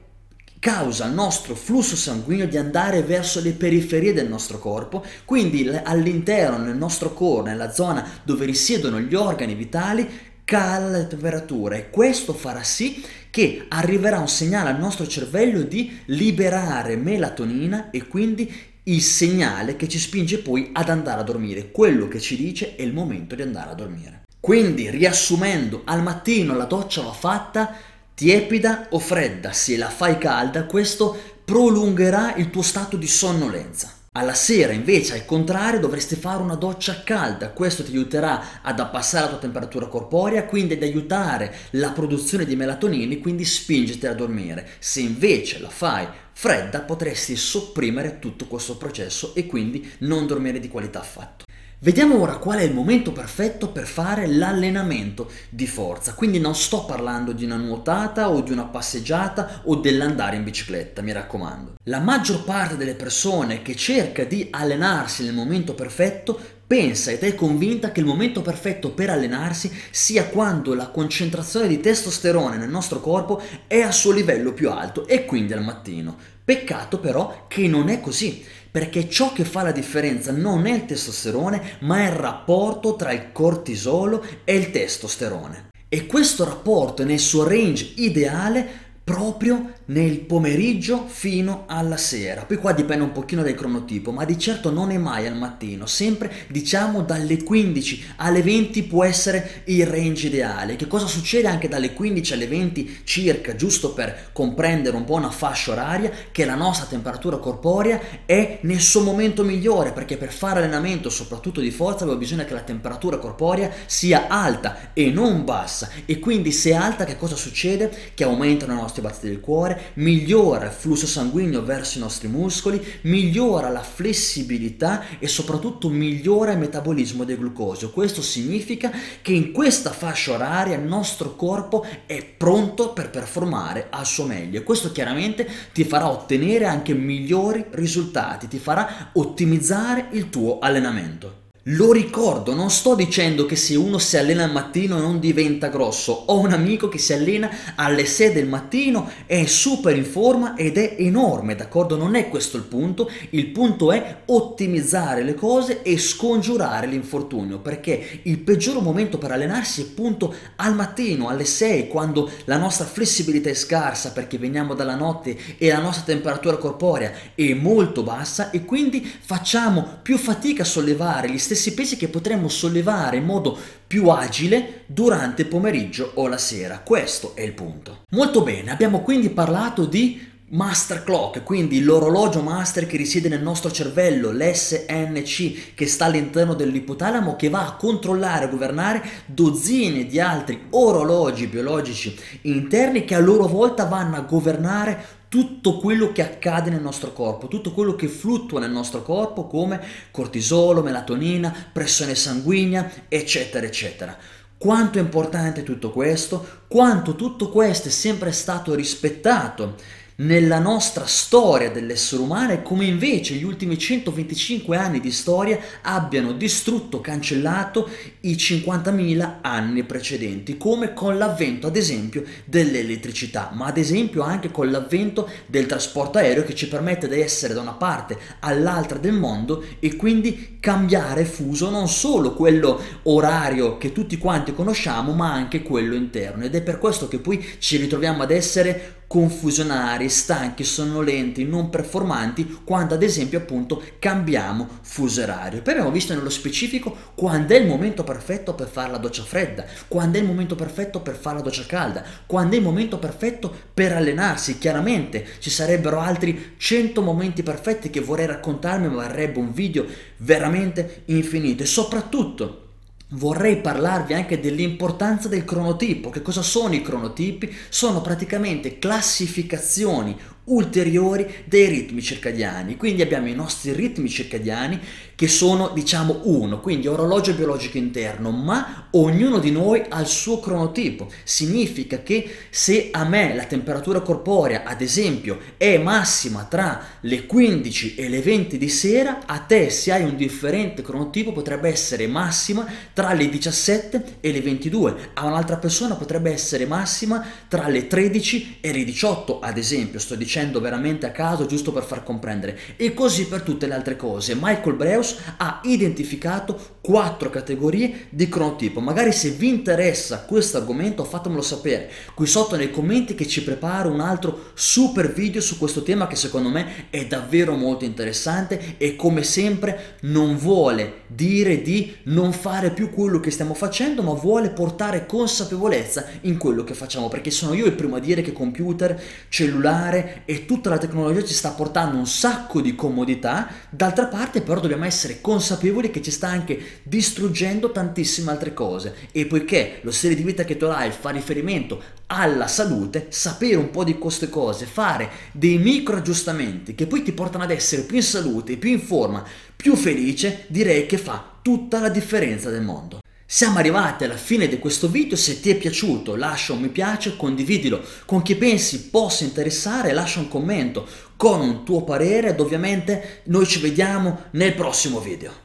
causa 0.58 1.04
al 1.04 1.12
nostro 1.12 1.54
flusso 1.54 1.94
sanguigno 1.94 2.46
di 2.46 2.56
andare 2.56 3.02
verso 3.02 3.42
le 3.42 3.52
periferie 3.52 4.14
del 4.14 4.26
nostro 4.26 4.58
corpo, 4.58 5.04
quindi 5.26 5.68
all'interno, 5.68 6.56
nel 6.56 6.76
nostro 6.76 7.12
corpo, 7.12 7.46
nella 7.46 7.70
zona 7.70 8.08
dove 8.24 8.46
risiedono 8.46 8.98
gli 8.98 9.14
organi 9.14 9.54
vitali, 9.54 10.08
cala 10.46 10.88
la 10.88 11.04
temperatura 11.04 11.76
e 11.76 11.90
questo 11.90 12.32
farà 12.32 12.62
sì 12.62 13.04
che 13.30 13.66
arriverà 13.68 14.18
un 14.18 14.28
segnale 14.28 14.70
al 14.70 14.78
nostro 14.78 15.06
cervello 15.06 15.60
di 15.60 16.00
liberare 16.06 16.96
melatonina 16.96 17.90
e 17.90 18.06
quindi 18.06 18.50
il 18.88 19.02
segnale 19.02 19.74
che 19.74 19.88
ci 19.88 19.98
spinge 19.98 20.38
poi 20.38 20.70
ad 20.72 20.88
andare 20.88 21.20
a 21.20 21.24
dormire, 21.24 21.70
quello 21.72 22.06
che 22.06 22.20
ci 22.20 22.36
dice 22.36 22.76
è 22.76 22.82
il 22.82 22.92
momento 22.92 23.34
di 23.34 23.42
andare 23.42 23.70
a 23.70 23.74
dormire. 23.74 24.22
Quindi, 24.38 24.90
riassumendo, 24.90 25.82
al 25.84 26.02
mattino 26.02 26.54
la 26.54 26.66
doccia 26.66 27.02
va 27.02 27.12
fatta 27.12 27.74
tiepida 28.14 28.86
o 28.90 28.98
fredda, 29.00 29.52
se 29.52 29.76
la 29.76 29.90
fai 29.90 30.18
calda 30.18 30.66
questo 30.66 31.18
prolungherà 31.44 32.36
il 32.36 32.50
tuo 32.50 32.62
stato 32.62 32.96
di 32.96 33.08
sonnolenza. 33.08 33.92
Alla 34.12 34.34
sera 34.34 34.72
invece 34.72 35.14
al 35.14 35.26
contrario 35.26 35.80
dovresti 35.80 36.14
fare 36.14 36.42
una 36.42 36.54
doccia 36.54 37.02
calda, 37.02 37.50
questo 37.50 37.82
ti 37.82 37.90
aiuterà 37.90 38.62
ad 38.62 38.78
abbassare 38.78 39.24
la 39.24 39.30
tua 39.30 39.38
temperatura 39.40 39.88
corporea, 39.88 40.44
quindi 40.44 40.74
ad 40.74 40.82
aiutare 40.82 41.54
la 41.72 41.90
produzione 41.90 42.46
di 42.46 42.56
melatonina 42.56 43.12
e 43.12 43.18
quindi 43.18 43.44
spingerti 43.44 44.06
a 44.06 44.14
dormire. 44.14 44.66
Se 44.78 45.00
invece 45.00 45.58
la 45.58 45.68
fai 45.68 46.06
fredda 46.38 46.80
potresti 46.80 47.34
sopprimere 47.34 48.18
tutto 48.18 48.44
questo 48.44 48.76
processo 48.76 49.34
e 49.34 49.46
quindi 49.46 49.90
non 50.00 50.26
dormire 50.26 50.60
di 50.60 50.68
qualità 50.68 51.00
affatto. 51.00 51.46
Vediamo 51.78 52.20
ora 52.20 52.36
qual 52.36 52.58
è 52.58 52.62
il 52.62 52.74
momento 52.74 53.10
perfetto 53.10 53.70
per 53.70 53.86
fare 53.86 54.26
l'allenamento 54.26 55.30
di 55.48 55.66
forza, 55.66 56.12
quindi 56.12 56.38
non 56.38 56.54
sto 56.54 56.84
parlando 56.84 57.32
di 57.32 57.44
una 57.44 57.56
nuotata 57.56 58.28
o 58.28 58.42
di 58.42 58.52
una 58.52 58.64
passeggiata 58.64 59.62
o 59.64 59.76
dell'andare 59.76 60.36
in 60.36 60.44
bicicletta, 60.44 61.00
mi 61.00 61.12
raccomando. 61.12 61.76
La 61.84 62.00
maggior 62.00 62.44
parte 62.44 62.76
delle 62.76 62.94
persone 62.94 63.62
che 63.62 63.74
cerca 63.74 64.24
di 64.24 64.48
allenarsi 64.50 65.24
nel 65.24 65.34
momento 65.34 65.74
perfetto 65.74 66.38
pensa 66.66 67.10
ed 67.10 67.22
è 67.22 67.34
convinta 67.34 67.92
che 67.92 68.00
il 68.00 68.06
momento 68.06 68.42
perfetto 68.42 68.90
per 68.90 69.10
allenarsi 69.10 69.70
sia 69.90 70.26
quando 70.26 70.74
la 70.74 70.88
concentrazione 70.88 71.68
di 71.68 71.80
testosterone 71.80 72.56
nel 72.56 72.68
nostro 72.68 73.00
corpo 73.00 73.40
è 73.66 73.80
al 73.80 73.92
suo 73.92 74.12
livello 74.12 74.52
più 74.52 74.70
alto 74.70 75.06
e 75.06 75.24
quindi 75.24 75.52
al 75.52 75.62
mattino. 75.62 76.16
Peccato 76.44 76.98
però 76.98 77.46
che 77.48 77.66
non 77.68 77.88
è 77.88 78.00
così 78.00 78.44
perché 78.76 79.08
ciò 79.08 79.32
che 79.32 79.44
fa 79.44 79.62
la 79.62 79.72
differenza 79.72 80.32
non 80.32 80.66
è 80.66 80.74
il 80.74 80.84
testosterone, 80.84 81.78
ma 81.80 82.00
è 82.00 82.10
il 82.10 82.16
rapporto 82.16 82.94
tra 82.94 83.10
il 83.10 83.32
cortisolo 83.32 84.22
e 84.44 84.54
il 84.54 84.70
testosterone. 84.70 85.70
E 85.88 86.04
questo 86.04 86.44
rapporto 86.44 87.02
nel 87.02 87.18
suo 87.18 87.48
range 87.48 87.92
ideale 87.94 88.85
proprio 89.06 89.74
nel 89.84 90.18
pomeriggio 90.18 91.04
fino 91.06 91.62
alla 91.68 91.96
sera. 91.96 92.42
Poi 92.42 92.56
qua 92.56 92.72
dipende 92.72 93.04
un 93.04 93.12
pochino 93.12 93.44
dal 93.44 93.54
cronotipo, 93.54 94.10
ma 94.10 94.24
di 94.24 94.36
certo 94.36 94.72
non 94.72 94.90
è 94.90 94.98
mai 94.98 95.28
al 95.28 95.36
mattino, 95.36 95.86
sempre 95.86 96.32
diciamo 96.48 97.02
dalle 97.02 97.40
15 97.40 98.14
alle 98.16 98.42
20 98.42 98.82
può 98.82 99.04
essere 99.04 99.62
il 99.66 99.86
range 99.86 100.26
ideale. 100.26 100.74
Che 100.74 100.88
cosa 100.88 101.06
succede 101.06 101.46
anche 101.46 101.68
dalle 101.68 101.92
15 101.92 102.32
alle 102.32 102.48
20 102.48 103.02
circa, 103.04 103.54
giusto 103.54 103.92
per 103.92 104.30
comprendere 104.32 104.96
un 104.96 105.04
po' 105.04 105.14
una 105.14 105.30
fascia 105.30 105.70
oraria, 105.70 106.10
che 106.32 106.44
la 106.44 106.56
nostra 106.56 106.86
temperatura 106.86 107.36
corporea 107.36 108.00
è 108.26 108.58
nel 108.62 108.80
suo 108.80 109.02
momento 109.02 109.44
migliore, 109.44 109.92
perché 109.92 110.16
per 110.16 110.32
fare 110.32 110.58
allenamento, 110.58 111.10
soprattutto 111.10 111.60
di 111.60 111.70
forza, 111.70 112.02
abbiamo 112.02 112.18
bisogno 112.18 112.44
che 112.44 112.54
la 112.54 112.60
temperatura 112.60 113.18
corporea 113.18 113.70
sia 113.86 114.26
alta 114.26 114.92
e 114.94 115.12
non 115.12 115.44
bassa. 115.44 115.90
E 116.04 116.18
quindi 116.18 116.50
se 116.50 116.70
è 116.70 116.74
alta 116.74 117.04
che 117.04 117.16
cosa 117.16 117.36
succede? 117.36 118.10
Che 118.12 118.24
aumentano 118.24 118.72
i 118.72 118.76
nostri 118.76 118.94
nostri 118.96 119.02
battiti 119.02 119.28
del 119.28 119.40
cuore, 119.40 119.92
migliora 119.94 120.66
il 120.66 120.70
flusso 120.70 121.06
sanguigno 121.06 121.62
verso 121.62 121.98
i 121.98 122.00
nostri 122.00 122.28
muscoli, 122.28 122.82
migliora 123.02 123.68
la 123.68 123.82
flessibilità 123.82 125.18
e 125.18 125.28
soprattutto 125.28 125.88
migliora 125.88 126.52
il 126.52 126.58
metabolismo 126.58 127.24
del 127.24 127.38
glucosio. 127.38 127.90
Questo 127.90 128.22
significa 128.22 128.92
che 129.22 129.32
in 129.32 129.52
questa 129.52 129.90
fascia 129.90 130.32
oraria 130.32 130.76
il 130.76 130.82
nostro 130.82 131.34
corpo 131.34 131.84
è 132.06 132.24
pronto 132.24 132.92
per 132.92 133.10
performare 133.10 133.88
al 133.90 134.06
suo 134.06 134.24
meglio 134.24 134.58
e 134.58 134.62
questo 134.62 134.92
chiaramente 134.92 135.48
ti 135.72 135.84
farà 135.84 136.08
ottenere 136.08 136.66
anche 136.66 136.94
migliori 136.94 137.64
risultati, 137.70 138.48
ti 138.48 138.58
farà 138.58 139.10
ottimizzare 139.12 140.08
il 140.12 140.30
tuo 140.30 140.58
allenamento. 140.58 141.44
Lo 141.70 141.90
ricordo, 141.90 142.54
non 142.54 142.70
sto 142.70 142.94
dicendo 142.94 143.44
che 143.44 143.56
se 143.56 143.74
uno 143.74 143.98
si 143.98 144.16
allena 144.16 144.44
al 144.44 144.52
mattino 144.52 145.00
non 145.00 145.18
diventa 145.18 145.66
grosso. 145.66 146.12
Ho 146.26 146.38
un 146.38 146.52
amico 146.52 146.88
che 146.88 146.98
si 146.98 147.12
allena 147.12 147.50
alle 147.74 148.04
6 148.04 148.32
del 148.32 148.46
mattino, 148.46 149.10
è 149.26 149.46
super 149.46 149.96
in 149.96 150.04
forma 150.04 150.54
ed 150.54 150.78
è 150.78 150.94
enorme, 150.98 151.56
d'accordo? 151.56 151.96
Non 151.96 152.14
è 152.14 152.28
questo 152.28 152.56
il 152.56 152.62
punto. 152.62 153.10
Il 153.30 153.48
punto 153.48 153.90
è 153.90 154.18
ottimizzare 154.26 155.24
le 155.24 155.34
cose 155.34 155.82
e 155.82 155.98
scongiurare 155.98 156.86
l'infortunio, 156.86 157.58
perché 157.58 158.20
il 158.22 158.38
peggior 158.38 158.80
momento 158.80 159.18
per 159.18 159.32
allenarsi 159.32 159.80
è 159.80 159.86
appunto 159.86 160.32
al 160.54 160.76
mattino, 160.76 161.28
alle 161.28 161.44
6, 161.44 161.88
quando 161.88 162.30
la 162.44 162.58
nostra 162.58 162.84
flessibilità 162.84 163.50
è 163.50 163.54
scarsa 163.54 164.12
perché 164.12 164.38
veniamo 164.38 164.74
dalla 164.74 164.94
notte 164.94 165.36
e 165.58 165.66
la 165.66 165.80
nostra 165.80 166.04
temperatura 166.04 166.58
corporea 166.58 167.10
è 167.34 167.54
molto 167.54 168.04
bassa 168.04 168.50
e 168.50 168.64
quindi 168.64 169.00
facciamo 169.04 169.98
più 170.00 170.16
fatica 170.16 170.62
a 170.62 170.64
sollevare 170.64 171.28
gli 171.28 171.38
stessi 171.38 171.54
stessi 171.56 171.74
pesi 171.74 171.96
che 171.96 172.08
potremmo 172.08 172.48
sollevare 172.48 173.16
in 173.16 173.24
modo 173.24 173.58
più 173.86 174.08
agile 174.10 174.82
durante 174.86 175.42
il 175.42 175.48
pomeriggio 175.48 176.12
o 176.14 176.28
la 176.28 176.38
sera. 176.38 176.80
Questo 176.80 177.34
è 177.34 177.40
il 177.40 177.54
punto. 177.54 178.04
Molto 178.10 178.42
bene, 178.42 178.70
abbiamo 178.70 179.00
quindi 179.00 179.30
parlato 179.30 179.86
di 179.86 180.34
Master 180.48 181.02
Clock, 181.02 181.42
quindi 181.42 181.82
l'orologio 181.82 182.40
master 182.40 182.86
che 182.86 182.96
risiede 182.96 183.28
nel 183.28 183.42
nostro 183.42 183.68
cervello, 183.70 184.30
l'SNC 184.30 185.74
che 185.74 185.86
sta 185.88 186.04
all'interno 186.04 186.54
dell'ipotalamo 186.54 187.34
che 187.34 187.48
va 187.48 187.66
a 187.66 187.74
controllare 187.74 188.44
e 188.44 188.50
governare 188.50 189.02
dozzine 189.26 190.06
di 190.06 190.20
altri 190.20 190.66
orologi 190.70 191.48
biologici 191.48 192.16
interni 192.42 193.04
che 193.04 193.16
a 193.16 193.18
loro 193.18 193.48
volta 193.48 193.86
vanno 193.86 194.14
a 194.14 194.20
governare 194.20 195.04
tutto 195.36 195.76
quello 195.76 196.12
che 196.12 196.22
accade 196.22 196.70
nel 196.70 196.80
nostro 196.80 197.12
corpo, 197.12 197.46
tutto 197.46 197.72
quello 197.72 197.94
che 197.94 198.08
fluttua 198.08 198.58
nel 198.58 198.70
nostro 198.70 199.02
corpo 199.02 199.46
come 199.46 199.78
cortisolo, 200.10 200.80
melatonina, 200.80 201.54
pressione 201.70 202.14
sanguigna, 202.14 202.90
eccetera, 203.06 203.66
eccetera. 203.66 204.16
Quanto 204.56 204.96
è 204.96 205.02
importante 205.02 205.62
tutto 205.62 205.90
questo? 205.90 206.62
Quanto 206.66 207.16
tutto 207.16 207.50
questo 207.50 207.88
è 207.88 207.90
sempre 207.90 208.32
stato 208.32 208.74
rispettato 208.74 209.74
nella 210.16 210.58
nostra 210.58 211.04
storia 211.04 211.70
dell'essere 211.70 212.22
umano 212.22 212.52
e 212.52 212.62
come 212.62 212.86
invece 212.86 213.34
gli 213.34 213.44
ultimi 213.44 213.76
125 213.76 214.76
anni 214.76 215.00
di 215.00 215.10
storia 215.10 215.58
abbiano 215.82 216.32
distrutto, 216.32 217.00
cancellato 217.00 217.88
i 218.20 218.34
50.000 218.34 219.36
anni 219.42 219.82
precedenti, 219.84 220.56
come 220.56 220.94
con 220.94 221.18
l'avvento 221.18 221.66
ad 221.66 221.76
esempio 221.76 222.24
dell'elettricità, 222.44 223.50
ma 223.52 223.66
ad 223.66 223.76
esempio 223.76 224.22
anche 224.22 224.50
con 224.50 224.70
l'avvento 224.70 225.28
del 225.46 225.66
trasporto 225.66 226.18
aereo 226.18 226.44
che 226.44 226.54
ci 226.54 226.68
permette 226.68 227.08
di 227.08 227.20
essere 227.20 227.52
da 227.52 227.60
una 227.60 227.74
parte 227.74 228.18
all'altra 228.40 228.98
del 228.98 229.12
mondo 229.12 229.64
e 229.80 229.96
quindi 229.96 230.56
cambiare 230.60 231.24
fuso 231.24 231.68
non 231.68 231.88
solo 231.88 232.32
quello 232.32 232.80
orario 233.04 233.76
che 233.76 233.92
tutti 233.92 234.16
quanti 234.16 234.54
conosciamo, 234.54 235.12
ma 235.12 235.32
anche 235.32 235.62
quello 235.62 235.94
interno. 235.94 236.44
Ed 236.44 236.54
è 236.54 236.62
per 236.62 236.78
questo 236.78 237.06
che 237.06 237.18
poi 237.18 237.44
ci 237.58 237.76
ritroviamo 237.76 238.22
ad 238.22 238.30
essere 238.30 238.95
confusionari, 239.06 240.08
stanchi, 240.08 240.64
sonnolenti, 240.64 241.44
non 241.44 241.70
performanti 241.70 242.60
quando 242.64 242.94
ad 242.94 243.02
esempio 243.02 243.38
appunto 243.38 243.82
cambiamo 243.98 244.68
fuso 244.82 245.22
orario. 245.22 245.62
Poi 245.62 245.72
abbiamo 245.74 245.92
visto 245.92 246.14
nello 246.14 246.30
specifico 246.30 246.94
quando 247.14 247.54
è 247.54 247.58
il 247.58 247.66
momento 247.66 248.04
perfetto 248.04 248.54
per 248.54 248.68
fare 248.68 248.90
la 248.90 248.98
doccia 248.98 249.22
fredda, 249.22 249.64
quando 249.88 250.18
è 250.18 250.20
il 250.20 250.26
momento 250.26 250.54
perfetto 250.54 251.00
per 251.00 251.16
fare 251.16 251.36
la 251.36 251.42
doccia 251.42 251.66
calda, 251.66 252.04
quando 252.26 252.54
è 252.54 252.58
il 252.58 252.64
momento 252.64 252.98
perfetto 252.98 253.54
per 253.72 253.92
allenarsi. 253.92 254.58
Chiaramente 254.58 255.24
ci 255.38 255.50
sarebbero 255.50 256.00
altri 256.00 256.54
100 256.56 257.00
momenti 257.00 257.42
perfetti 257.42 257.90
che 257.90 258.00
vorrei 258.00 258.26
raccontarmi, 258.26 258.88
ma 258.88 258.96
varrebbe 258.96 259.38
un 259.38 259.52
video 259.52 259.86
veramente 260.18 261.02
infinito 261.06 261.62
e 261.62 261.66
soprattutto 261.66 262.65
Vorrei 263.10 263.58
parlarvi 263.60 264.14
anche 264.14 264.40
dell'importanza 264.40 265.28
del 265.28 265.44
cronotipo. 265.44 266.10
Che 266.10 266.22
cosa 266.22 266.42
sono 266.42 266.74
i 266.74 266.82
cronotipi? 266.82 267.54
Sono 267.68 268.00
praticamente 268.00 268.80
classificazioni 268.80 270.16
ulteriori 270.46 271.44
dei 271.44 271.68
ritmi 271.68 272.02
circadiani. 272.02 272.76
Quindi 272.76 273.02
abbiamo 273.02 273.28
i 273.28 273.34
nostri 273.34 273.72
ritmi 273.72 274.08
circadiani 274.08 274.80
che 275.16 275.28
sono 275.28 275.70
diciamo 275.70 276.20
uno, 276.24 276.60
quindi 276.60 276.86
orologio 276.86 277.32
biologico 277.32 277.78
interno, 277.78 278.30
ma 278.30 278.88
ognuno 278.90 279.38
di 279.38 279.50
noi 279.50 279.82
ha 279.88 279.98
il 279.98 280.06
suo 280.06 280.38
cronotipo. 280.40 281.10
Significa 281.24 282.02
che 282.02 282.30
se 282.50 282.90
a 282.92 283.04
me 283.04 283.34
la 283.34 283.44
temperatura 283.44 284.00
corporea, 284.00 284.62
ad 284.64 284.82
esempio, 284.82 285.38
è 285.56 285.78
massima 285.78 286.44
tra 286.44 286.82
le 287.00 287.24
15 287.24 287.94
e 287.94 288.10
le 288.10 288.20
20 288.20 288.58
di 288.58 288.68
sera, 288.68 289.20
a 289.24 289.38
te 289.38 289.70
se 289.70 289.90
hai 289.90 290.02
un 290.02 290.16
differente 290.16 290.82
cronotipo 290.82 291.32
potrebbe 291.32 291.70
essere 291.70 292.06
massima 292.06 292.66
tra 292.92 293.14
le 293.14 293.30
17 293.30 294.18
e 294.20 294.32
le 294.32 294.42
22, 294.42 295.10
a 295.14 295.24
un'altra 295.24 295.56
persona 295.56 295.94
potrebbe 295.94 296.30
essere 296.30 296.66
massima 296.66 297.24
tra 297.48 297.68
le 297.68 297.86
13 297.86 298.58
e 298.60 298.70
le 298.70 298.84
18, 298.84 299.40
ad 299.40 299.56
esempio, 299.56 299.98
sto 299.98 300.14
dicendo 300.14 300.60
veramente 300.60 301.06
a 301.06 301.10
caso 301.10 301.46
giusto 301.46 301.72
per 301.72 301.84
far 301.84 302.02
comprendere. 302.02 302.58
E 302.76 302.92
così 302.92 303.26
per 303.26 303.40
tutte 303.40 303.66
le 303.66 303.74
altre 303.74 303.96
cose. 303.96 304.34
Michael 304.34 304.76
Breus 304.76 305.04
ha 305.36 305.60
identificato 305.64 306.74
quattro 306.80 307.30
categorie 307.30 308.06
di 308.10 308.28
cronotipo. 308.28 308.80
Magari 308.80 309.10
se 309.10 309.30
vi 309.30 309.48
interessa 309.48 310.20
questo 310.20 310.56
argomento 310.56 311.04
fatemelo 311.04 311.42
sapere 311.42 311.90
qui 312.14 312.26
sotto 312.26 312.56
nei 312.56 312.70
commenti 312.70 313.14
che 313.14 313.26
ci 313.26 313.42
preparo 313.42 313.90
un 313.90 314.00
altro 314.00 314.52
super 314.54 315.12
video 315.12 315.40
su 315.40 315.58
questo 315.58 315.82
tema 315.82 316.06
che 316.06 316.16
secondo 316.16 316.48
me 316.48 316.88
è 316.90 317.06
davvero 317.06 317.56
molto 317.56 317.84
interessante 317.84 318.76
e 318.78 318.94
come 318.94 319.22
sempre 319.22 319.96
non 320.02 320.36
vuole 320.36 321.02
dire 321.08 321.60
di 321.62 321.94
non 322.04 322.32
fare 322.32 322.70
più 322.70 322.90
quello 322.90 323.20
che 323.20 323.30
stiamo 323.30 323.54
facendo 323.54 324.02
ma 324.02 324.12
vuole 324.12 324.50
portare 324.50 325.06
consapevolezza 325.06 326.06
in 326.22 326.38
quello 326.38 326.64
che 326.64 326.74
facciamo 326.74 327.08
perché 327.08 327.30
sono 327.30 327.54
io 327.54 327.66
il 327.66 327.72
primo 327.72 327.96
a 327.96 328.00
dire 328.00 328.22
che 328.22 328.32
computer, 328.32 329.00
cellulare 329.28 330.22
e 330.24 330.46
tutta 330.46 330.70
la 330.70 330.78
tecnologia 330.78 331.24
ci 331.24 331.34
sta 331.34 331.50
portando 331.50 331.96
un 331.96 332.06
sacco 332.06 332.60
di 332.60 332.74
comodità, 332.74 333.48
d'altra 333.70 334.06
parte 334.06 334.40
però 334.40 334.60
dobbiamo 334.60 334.84
essere 334.84 334.95
consapevoli 335.20 335.90
che 335.90 336.02
ci 336.02 336.10
sta 336.10 336.28
anche 336.28 336.80
distruggendo 336.82 337.70
tantissime 337.70 338.30
altre 338.30 338.54
cose 338.54 338.94
e 339.12 339.26
poiché 339.26 339.80
lo 339.82 339.90
stile 339.90 340.14
di 340.14 340.22
vita 340.22 340.44
Keto 340.44 340.68
Life 340.68 340.98
fa 341.00 341.10
riferimento 341.10 341.82
alla 342.06 342.46
salute, 342.46 343.06
sapere 343.10 343.56
un 343.56 343.70
po' 343.70 343.84
di 343.84 343.98
queste 343.98 344.28
cose, 344.28 344.64
fare 344.64 345.10
dei 345.32 345.58
micro 345.58 345.96
aggiustamenti 345.96 346.74
che 346.74 346.86
poi 346.86 347.02
ti 347.02 347.12
portano 347.12 347.44
ad 347.44 347.50
essere 347.50 347.82
più 347.82 347.96
in 347.96 348.02
salute, 348.02 348.56
più 348.56 348.70
in 348.70 348.80
forma, 348.80 349.24
più 349.54 349.74
felice, 349.76 350.44
direi 350.48 350.86
che 350.86 350.98
fa 350.98 351.38
tutta 351.42 351.78
la 351.80 351.88
differenza 351.88 352.50
del 352.50 352.62
mondo. 352.62 353.00
Siamo 353.28 353.58
arrivati 353.58 354.04
alla 354.04 354.16
fine 354.16 354.46
di 354.46 354.60
questo 354.60 354.88
video, 354.88 355.16
se 355.16 355.40
ti 355.40 355.50
è 355.50 355.56
piaciuto 355.56 356.14
lascia 356.14 356.52
un 356.52 356.60
mi 356.60 356.68
piace, 356.68 357.16
condividilo 357.16 357.82
con 358.04 358.22
chi 358.22 358.36
pensi 358.36 358.88
possa 358.88 359.24
interessare, 359.24 359.92
lascia 359.92 360.20
un 360.20 360.28
commento 360.28 360.86
con 361.16 361.40
un 361.40 361.64
tuo 361.64 361.82
parere 361.82 362.30
ed 362.30 362.40
ovviamente 362.40 363.22
noi 363.24 363.46
ci 363.46 363.60
vediamo 363.60 364.24
nel 364.32 364.54
prossimo 364.54 365.00
video. 365.00 365.44